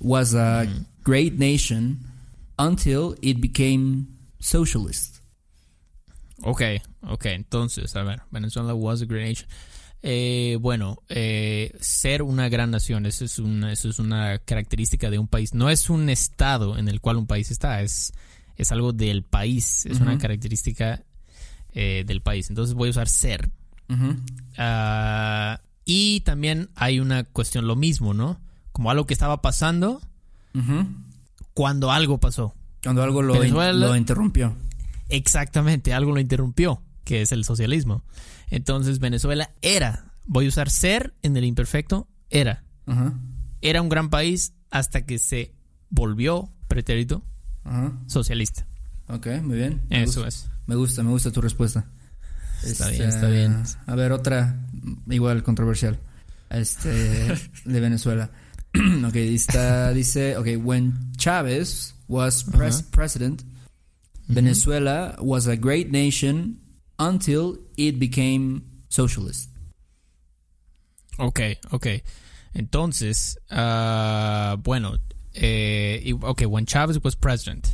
was 0.00 0.34
a 0.34 0.64
Mm. 0.64 0.84
great 1.04 1.34
nation 1.38 1.98
until 2.58 3.14
it 3.22 3.40
became 3.40 4.06
socialist. 4.40 5.20
Ok, 6.42 6.62
ok, 7.02 7.26
entonces, 7.26 7.94
a 7.96 8.02
ver, 8.02 8.22
Venezuela 8.30 8.74
was 8.74 9.02
a 9.02 9.04
great 9.06 9.26
nation. 9.28 9.48
Eh, 10.02 10.58
bueno, 10.60 10.98
eh, 11.08 11.74
ser 11.80 12.22
una 12.22 12.48
gran 12.50 12.70
nación, 12.70 13.06
eso 13.06 13.24
es 13.24 13.38
una, 13.38 13.72
eso 13.72 13.88
es 13.88 13.98
una 13.98 14.38
característica 14.38 15.08
de 15.10 15.18
un 15.18 15.28
país. 15.28 15.54
No 15.54 15.70
es 15.70 15.88
un 15.88 16.10
estado 16.10 16.76
en 16.76 16.88
el 16.88 17.00
cual 17.00 17.16
un 17.16 17.26
país 17.26 17.50
está, 17.50 17.80
es, 17.80 18.12
es 18.56 18.70
algo 18.72 18.92
del 18.92 19.22
país, 19.22 19.86
es 19.86 20.00
una 20.00 20.12
característica 20.18 21.02
eh, 21.72 22.04
del 22.06 22.20
país. 22.20 22.50
Entonces 22.50 22.74
voy 22.74 22.88
a 22.88 22.90
usar 22.90 23.08
ser. 23.08 23.50
Ah, 24.56 25.60
y 25.84 26.20
también 26.20 26.68
hay 26.74 27.00
una 27.00 27.24
cuestión, 27.24 27.66
lo 27.66 27.76
mismo, 27.76 28.14
¿no? 28.14 28.40
Como 28.72 28.90
algo 28.90 29.06
que 29.06 29.14
estaba 29.14 29.40
pasando 29.42 30.00
cuando 31.54 31.90
algo 31.92 32.18
pasó. 32.18 32.54
Cuando 32.82 33.02
algo 33.02 33.22
lo, 33.22 33.34
Venezuela- 33.40 33.86
lo 33.86 33.96
interrumpió. 33.96 34.54
Exactamente, 35.08 35.92
algo 35.92 36.12
lo 36.12 36.20
interrumpió, 36.20 36.82
que 37.04 37.22
es 37.22 37.32
el 37.32 37.44
socialismo. 37.44 38.04
Entonces 38.50 38.98
Venezuela 38.98 39.50
era, 39.62 40.12
voy 40.26 40.46
a 40.46 40.48
usar 40.48 40.70
ser 40.70 41.14
en 41.22 41.36
el 41.36 41.44
imperfecto, 41.44 42.08
era. 42.30 42.64
Era 43.60 43.80
un 43.82 43.88
gran 43.88 44.10
país 44.10 44.52
hasta 44.70 45.06
que 45.06 45.18
se 45.18 45.54
volvió, 45.90 46.50
pretérito, 46.68 47.24
socialista. 48.06 48.66
Ok, 49.08 49.26
muy 49.42 49.56
bien. 49.56 49.82
Me 49.90 50.02
Eso 50.04 50.22
gusta, 50.22 50.28
es. 50.28 50.50
Me 50.66 50.74
gusta, 50.74 51.02
me 51.02 51.10
gusta 51.10 51.30
tu 51.30 51.40
respuesta. 51.40 51.84
Está 52.62 52.90
Este, 52.90 52.96
bien, 52.98 53.08
está 53.08 53.28
bien. 53.28 53.62
A 53.86 53.94
ver, 53.94 54.12
otra 54.12 54.58
igual 55.10 55.42
controversial. 55.42 55.98
Este, 56.50 56.88
de 57.64 57.80
Venezuela. 57.80 58.30
ok, 59.06 59.14
está, 59.16 59.92
dice, 59.92 60.36
ok, 60.36 60.48
when 60.62 61.12
Chávez 61.16 61.94
was 62.08 62.44
pres- 62.46 62.82
president, 62.82 63.42
Venezuela 64.28 65.16
was 65.20 65.46
a 65.46 65.56
great 65.56 65.90
nation 65.90 66.58
until 66.98 67.58
it 67.76 67.98
became 67.98 68.62
socialist. 68.88 69.50
Ok, 71.18 71.40
ok. 71.70 71.86
Entonces, 72.54 73.38
ah, 73.50 74.56
bueno, 74.62 74.96
eh, 75.32 76.12
ok, 76.20 76.42
when 76.48 76.66
Chávez 76.66 76.98
was 77.02 77.16
president. 77.16 77.66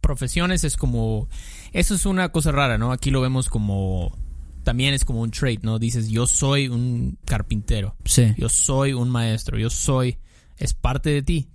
Profesiones 0.00 0.64
es 0.64 0.76
como, 0.76 1.28
eso 1.72 1.94
es 1.94 2.06
una 2.06 2.30
cosa 2.30 2.52
rara, 2.52 2.78
¿no? 2.78 2.90
Aquí 2.92 3.10
lo 3.10 3.20
vemos 3.20 3.48
como, 3.48 4.16
también 4.64 4.94
es 4.94 5.04
como 5.04 5.20
un 5.20 5.30
trait, 5.30 5.62
¿no? 5.62 5.78
Dices, 5.78 6.08
yo 6.08 6.26
soy 6.26 6.68
un 6.68 7.18
carpintero, 7.26 7.94
Sí. 8.06 8.34
yo 8.38 8.48
soy 8.48 8.94
un 8.94 9.10
maestro, 9.10 9.58
yo 9.58 9.68
soy, 9.70 10.18
es 10.56 10.72
parte 10.74 11.10
de 11.10 11.22
ti. 11.22 11.48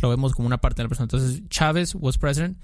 Lo 0.00 0.10
vemos 0.10 0.32
como 0.32 0.46
una 0.46 0.58
parte 0.58 0.76
de 0.80 0.84
la 0.84 0.88
persona. 0.90 1.04
Entonces, 1.06 1.42
Chávez 1.48 1.94
was 1.96 2.16
president 2.18 2.56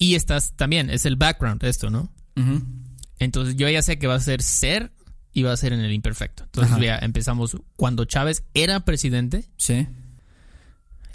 y 0.00 0.16
estás 0.16 0.54
también, 0.56 0.90
es 0.90 1.06
el 1.06 1.14
background 1.14 1.62
esto, 1.62 1.90
¿no? 1.90 2.10
Entonces 3.20 3.54
yo 3.56 3.68
ya 3.68 3.82
sé 3.82 3.98
que 3.98 4.06
va 4.08 4.14
a 4.16 4.20
ser 4.20 4.42
ser 4.42 4.90
y 5.32 5.42
va 5.42 5.52
a 5.52 5.56
ser 5.56 5.72
en 5.74 5.80
el 5.80 5.92
imperfecto. 5.92 6.42
Entonces 6.44 6.72
Ajá. 6.72 6.82
ya 6.82 6.98
empezamos 6.98 7.56
cuando 7.76 8.04
Chávez 8.06 8.42
era 8.54 8.80
presidente 8.84 9.44
Sí. 9.58 9.86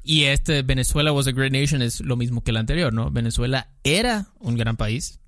y 0.04 0.25
este 0.25 0.62
Venezuela 0.62 1.12
was 1.12 1.25
a 1.27 1.32
great 1.32 1.51
nation 1.51 1.82
es 1.82 2.00
lo 2.01 2.15
mismo 2.15 2.44
que 2.44 2.51
el 2.51 2.58
anterior, 2.58 2.94
¿no? 2.94 3.10
Venezuela 3.12 3.70
era 3.84 4.27
un 4.39 4.56
gran 4.56 4.77
país 4.77 5.20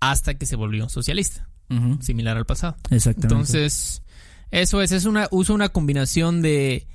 hasta 0.00 0.34
que 0.34 0.46
se 0.46 0.56
volvió 0.56 0.88
socialista, 0.88 1.48
similar 2.00 2.36
al 2.36 2.44
pasado. 2.46 2.76
Exactamente. 2.90 3.34
Entonces, 3.34 4.02
eso 4.50 4.82
es, 4.82 4.92
es 4.92 5.04
una, 5.06 5.28
uso 5.30 5.54
una 5.54 5.70
combinación 5.70 6.42
de 6.42 6.86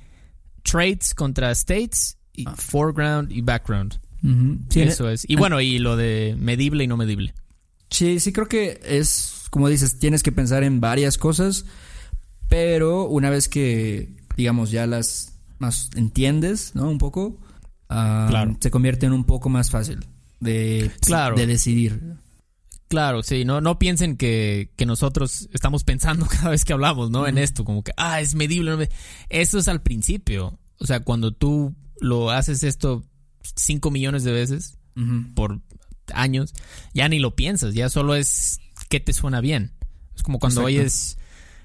traits 0.62 1.14
contra 1.14 1.50
states, 1.52 2.18
y 2.34 2.44
Ah. 2.46 2.54
foreground 2.56 3.32
y 3.32 3.40
background. 3.40 3.98
Sí, 4.68 4.80
eso 4.80 5.08
es. 5.08 5.24
Y 5.28 5.36
bueno, 5.36 5.60
y 5.60 5.78
lo 5.78 5.96
de 5.96 6.34
medible 6.38 6.84
y 6.84 6.86
no 6.86 6.96
medible. 6.96 7.34
Sí, 7.90 8.20
sí 8.20 8.32
creo 8.32 8.48
que 8.48 8.80
es, 8.84 9.44
como 9.50 9.68
dices, 9.68 9.98
tienes 9.98 10.22
que 10.22 10.32
pensar 10.32 10.62
en 10.64 10.80
varias 10.80 11.18
cosas, 11.18 11.64
pero 12.48 13.04
una 13.06 13.30
vez 13.30 13.48
que, 13.48 14.16
digamos, 14.36 14.70
ya 14.70 14.86
las 14.86 15.38
más 15.58 15.90
entiendes, 15.96 16.74
¿no? 16.74 16.88
Un 16.90 16.98
poco, 16.98 17.38
ah, 17.88 18.26
Claro. 18.28 18.56
se 18.60 18.70
convierte 18.70 19.06
en 19.06 19.12
un 19.12 19.24
poco 19.24 19.48
más 19.48 19.70
fácil 19.70 20.00
de, 20.40 20.90
Claro. 21.00 21.36
de 21.36 21.46
decidir. 21.46 22.00
Claro, 22.88 23.22
sí, 23.22 23.44
no, 23.44 23.60
no 23.60 23.78
piensen 23.78 24.16
que, 24.16 24.70
que 24.76 24.86
nosotros 24.86 25.48
estamos 25.52 25.84
pensando 25.84 26.26
cada 26.30 26.50
vez 26.50 26.64
que 26.64 26.72
hablamos, 26.72 27.10
¿no? 27.10 27.26
En 27.26 27.38
esto, 27.38 27.64
como 27.64 27.82
que, 27.82 27.92
ah, 27.96 28.20
es 28.20 28.34
medible. 28.34 28.70
no 28.70 28.76
me-". 28.78 28.88
Eso 29.28 29.58
es 29.58 29.68
al 29.68 29.82
principio. 29.82 30.58
O 30.78 30.86
sea, 30.86 31.00
cuando 31.00 31.32
tú 31.32 31.74
lo 32.00 32.30
haces 32.30 32.62
esto 32.62 33.04
cinco 33.56 33.90
millones 33.90 34.24
de 34.24 34.32
veces 34.32 34.78
por 35.34 35.60
años, 36.12 36.54
ya 36.92 37.08
ni 37.08 37.20
lo 37.20 37.36
piensas, 37.36 37.74
ya 37.74 37.88
solo 37.88 38.14
es 38.16 38.58
que 38.88 38.98
te 38.98 39.12
suena 39.12 39.40
bien. 39.40 39.72
Es 40.16 40.22
como 40.24 40.38
cuando 40.40 40.62
Exacto. 40.62 40.66
oyes, 40.80 41.18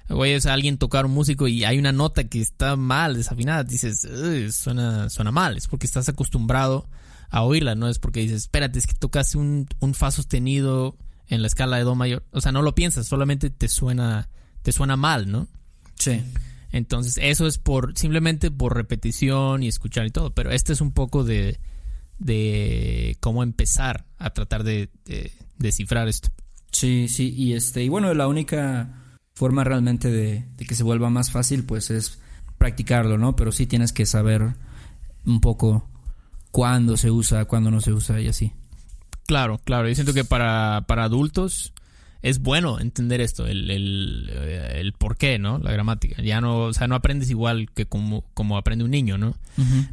oyes 0.09 0.45
a 0.45 0.53
alguien 0.53 0.77
tocar 0.77 1.05
un 1.07 1.13
músico 1.13 1.47
y 1.47 1.63
hay 1.63 1.79
una 1.79 1.91
nota 1.91 2.25
que 2.25 2.39
está 2.41 2.75
mal, 2.75 3.15
desafinada, 3.15 3.63
dices, 3.63 4.05
"Uy, 4.05 4.51
suena, 4.51 5.09
suena 5.09 5.31
mal, 5.31 5.57
es 5.57 5.67
porque 5.67 5.87
estás 5.87 6.09
acostumbrado 6.09 6.87
a 7.31 7.41
oírla, 7.41 7.73
no 7.73 7.89
es 7.89 7.97
porque 7.97 8.19
dices, 8.19 8.43
espérate, 8.43 8.77
es 8.77 8.85
que 8.85 8.93
tocaste 8.93 9.39
un, 9.39 9.67
un 9.79 9.95
fa 9.95 10.11
sostenido 10.11 10.95
en 11.27 11.41
la 11.41 11.47
escala 11.47 11.77
de 11.77 11.83
do 11.83 11.95
mayor. 11.95 12.23
O 12.31 12.41
sea, 12.41 12.51
no 12.51 12.61
lo 12.61 12.75
piensas, 12.75 13.07
solamente 13.07 13.49
te 13.49 13.67
suena, 13.67 14.29
te 14.61 14.71
suena 14.71 14.95
mal, 14.97 15.31
¿no? 15.31 15.47
Sí. 15.97 16.21
Entonces, 16.73 17.19
eso 17.21 17.47
es 17.47 17.59
por, 17.59 17.97
simplemente 17.97 18.51
por 18.51 18.75
repetición 18.75 19.63
y 19.63 19.67
escuchar 19.67 20.07
y 20.07 20.11
todo. 20.11 20.31
Pero 20.33 20.51
este 20.51 20.73
es 20.73 20.81
un 20.81 20.91
poco 20.91 21.23
de, 21.23 21.59
de 22.17 23.15
cómo 23.21 23.43
empezar 23.43 24.05
a 24.17 24.31
tratar 24.31 24.63
de, 24.63 24.89
de 25.05 25.31
descifrar 25.57 26.07
esto. 26.09 26.29
Sí, 26.71 27.07
sí, 27.07 27.31
y 27.37 27.53
este, 27.53 27.83
y 27.83 27.89
bueno, 27.89 28.11
la 28.15 28.27
única 28.27 29.17
forma 29.35 29.63
realmente 29.63 30.09
de, 30.09 30.45
de 30.57 30.65
que 30.65 30.73
se 30.73 30.83
vuelva 30.83 31.11
más 31.11 31.31
fácil, 31.31 31.63
pues 31.63 31.91
es 31.91 32.19
practicarlo, 32.57 33.19
¿no? 33.19 33.35
Pero 33.35 33.51
sí 33.51 33.67
tienes 33.67 33.93
que 33.93 34.07
saber 34.07 34.55
un 35.25 35.41
poco 35.41 35.87
cuándo 36.51 36.97
se 36.97 37.11
usa, 37.11 37.45
cuándo 37.45 37.69
no 37.69 37.81
se 37.81 37.93
usa 37.93 38.19
y 38.19 38.27
así. 38.27 38.51
Claro, 39.27 39.59
claro. 39.63 39.87
Yo 39.87 39.95
siento 39.95 40.13
que 40.13 40.25
para, 40.25 40.85
para 40.87 41.03
adultos 41.03 41.72
es 42.23 42.39
bueno 42.39 42.79
entender 42.79 43.21
esto, 43.21 43.45
el, 43.45 43.69
el, 43.69 44.29
eh, 44.33 44.71
el 44.79 44.93
por 44.93 45.15
qué, 45.17 45.37
¿no? 45.37 45.59
La 45.59 45.71
gramática. 45.71 46.21
Ya 46.23 46.41
no, 46.41 46.61
o 46.63 46.73
sea, 46.73 46.87
no 46.87 46.95
aprendes 46.95 47.29
igual 47.29 47.69
que 47.75 47.85
como, 47.85 48.23
como 48.33 48.57
aprende 48.57 48.83
un 48.85 48.91
niño, 48.91 49.17
¿no? 49.19 49.35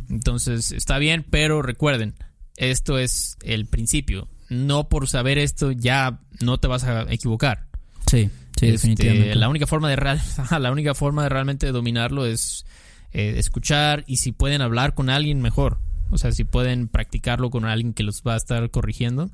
Entonces, 0.09 0.73
está 0.73 0.99
bien, 0.99 1.25
pero 1.29 1.61
recuerden, 1.63 2.15
esto 2.57 2.99
es 2.99 3.37
el 3.43 3.67
principio. 3.67 4.29
No 4.49 4.89
por 4.89 5.09
saber 5.09 5.39
esto 5.39 5.71
ya 5.73 6.21
no 6.41 6.59
te 6.59 6.67
vas 6.69 6.85
a 6.85 7.03
equivocar. 7.13 7.67
Sí, 8.07 8.25
sí, 8.59 8.67
Este, 8.67 8.73
definitivamente. 8.73 9.35
La 9.37 9.49
única 9.49 9.67
forma 9.67 9.89
de 9.91 9.97
real- 9.97 10.21
la 10.61 10.73
única 10.73 10.95
forma 10.95 11.23
de 11.25 11.29
realmente 11.29 11.71
dominarlo 11.73 12.27
es 12.27 12.65
eh, 13.13 13.35
escuchar 13.39 14.05
y 14.07 14.17
si 14.17 14.33
pueden 14.33 14.63
hablar 14.63 14.95
con 14.95 15.11
alguien 15.11 15.41
mejor. 15.41 15.79
O 16.11 16.19
sea, 16.19 16.33
si 16.33 16.43
pueden 16.45 16.89
practicarlo 16.89 17.51
con 17.51 17.65
alguien 17.65 17.93
que 17.95 18.03
los 18.03 18.23
va 18.27 18.35
a 18.35 18.37
estar 18.37 18.69
corrigiendo, 18.71 19.31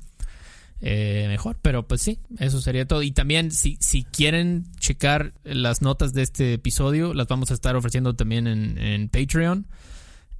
eh, 0.81 1.25
mejor. 1.27 1.57
Pero 1.61 1.87
pues 1.87 2.01
sí, 2.01 2.19
eso 2.39 2.61
sería 2.61 2.87
todo. 2.87 3.03
Y 3.03 3.11
también 3.11 3.51
si, 3.51 3.77
si 3.79 4.03
quieren 4.03 4.65
checar 4.79 5.33
las 5.43 5.81
notas 5.81 6.13
de 6.13 6.23
este 6.23 6.53
episodio, 6.53 7.13
las 7.13 7.27
vamos 7.27 7.51
a 7.51 7.53
estar 7.53 7.75
ofreciendo 7.75 8.15
también 8.15 8.47
en, 8.47 8.77
en 8.77 9.09
Patreon. 9.09 9.67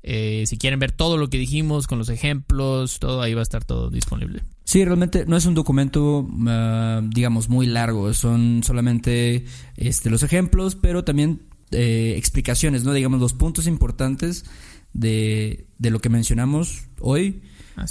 Eh, 0.10 0.46
si 0.48 0.58
quieren 0.58 0.80
ver 0.80 0.94
todo 0.94 1.18
lo 1.18 1.30
que 1.30 1.38
dijimos 1.38 1.86
con 1.86 1.98
los 1.98 2.08
ejemplos, 2.08 3.00
todo 3.00 3.22
ahí 3.22 3.34
va 3.34 3.42
a 3.42 3.44
estar 3.44 3.66
todo 3.66 3.90
disponible. 3.90 4.42
Sí, 4.64 4.86
realmente 4.86 5.26
no 5.26 5.36
es 5.36 5.46
un 5.46 5.54
documento, 5.54 6.28
ah, 6.48 7.02
digamos, 7.04 7.50
muy 7.50 7.66
largo. 7.66 8.14
Son 8.14 8.62
solamente 8.64 9.46
este, 9.76 10.10
los 10.10 10.24
ejemplos, 10.24 10.76
pero 10.76 11.04
también 11.04 11.42
eh, 11.72 12.14
explicaciones, 12.16 12.84
¿no? 12.86 12.94
Digamos, 12.94 13.20
los 13.20 13.34
puntos 13.34 13.68
importantes 13.68 14.46
de, 14.94 15.68
de 15.78 15.90
lo 15.90 16.00
que 16.00 16.10
mencionamos 16.10 16.84
hoy. 17.00 17.42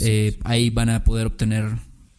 Eh, 0.00 0.38
ahí 0.42 0.70
van 0.70 0.88
a 0.88 1.04
poder 1.04 1.26
obtener 1.26 1.78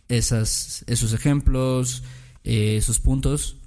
esas, 0.10 0.84
esos 0.88 1.14
ejemplos, 1.14 2.04
eh, 2.44 2.78
esos 2.78 3.00
puntos. 3.00 3.58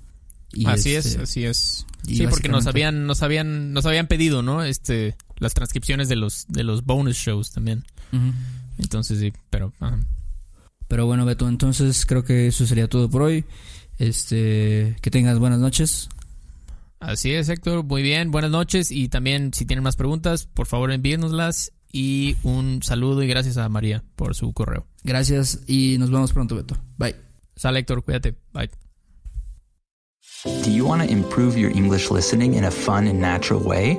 Y 0.53 0.67
así 0.67 0.95
este, 0.95 1.11
es, 1.11 1.17
así 1.19 1.45
es. 1.45 1.87
Sí, 2.07 2.27
porque 2.27 2.49
nos 2.49 2.67
habían, 2.67 3.07
nos 3.07 3.23
habían, 3.23 3.73
nos 3.73 3.87
habían 3.87 4.07
pedido, 4.07 4.43
¿no? 4.43 4.65
Este, 4.65 5.17
las 5.39 5.55
transcripciones 5.55 6.09
de 6.09 6.17
los, 6.17 6.47
de 6.49 6.65
los 6.65 6.85
bonus 6.85 7.17
shows 7.17 7.53
también. 7.53 7.85
Entonces 8.79 9.21
sí, 9.21 9.33
pero. 9.51 9.73
Pero 10.89 11.07
bueno, 11.07 11.25
Beto, 11.25 11.49
entonces 11.49 12.05
creo 12.05 12.25
que 12.25 12.49
eso 12.49 12.67
sería 12.67 12.89
todo 12.89 13.09
por 13.09 13.23
hoy. 13.23 13.45
Este, 13.99 14.97
que 15.03 15.11
tengas 15.11 15.39
buenas 15.39 15.61
noches. 15.61 16.09
así 16.99 17.33
es, 17.33 17.49
Héctor. 17.49 17.85
Muy 17.85 18.03
bien, 18.03 18.31
buenas 18.31 18.51
noches 18.51 18.91
y 18.91 19.09
también 19.09 19.53
si 19.55 19.67
tienen 19.67 19.85
más 19.85 19.97
preguntas, 19.97 20.47
por 20.47 20.67
favor 20.67 20.91
envíenoslas 20.91 21.73
y 21.93 22.37
un 22.43 22.83
saludo 22.83 23.23
y 23.23 23.27
gracias 23.27 23.57
a 23.57 23.69
María 23.69 24.05
por 24.17 24.35
su 24.35 24.53
correo. 24.53 24.87
Gracias 25.03 25.61
y 25.67 25.97
nos 25.99 26.11
vemos 26.11 26.33
pronto, 26.33 26.57
Beto. 26.57 26.77
Bye. 26.97 27.17
Sale, 27.57 27.81
Héctor, 27.81 28.03
cuídate. 28.03 28.35
Bye. 28.53 28.71
Do 30.65 30.71
you 30.71 30.87
want 30.87 31.03
to 31.03 31.09
improve 31.11 31.59
your 31.59 31.71
English 31.71 32.11
listening 32.11 32.55
in 32.55 32.65
a 32.65 32.71
fun 32.71 33.07
and 33.07 33.21
natural 33.21 33.61
way? 33.63 33.99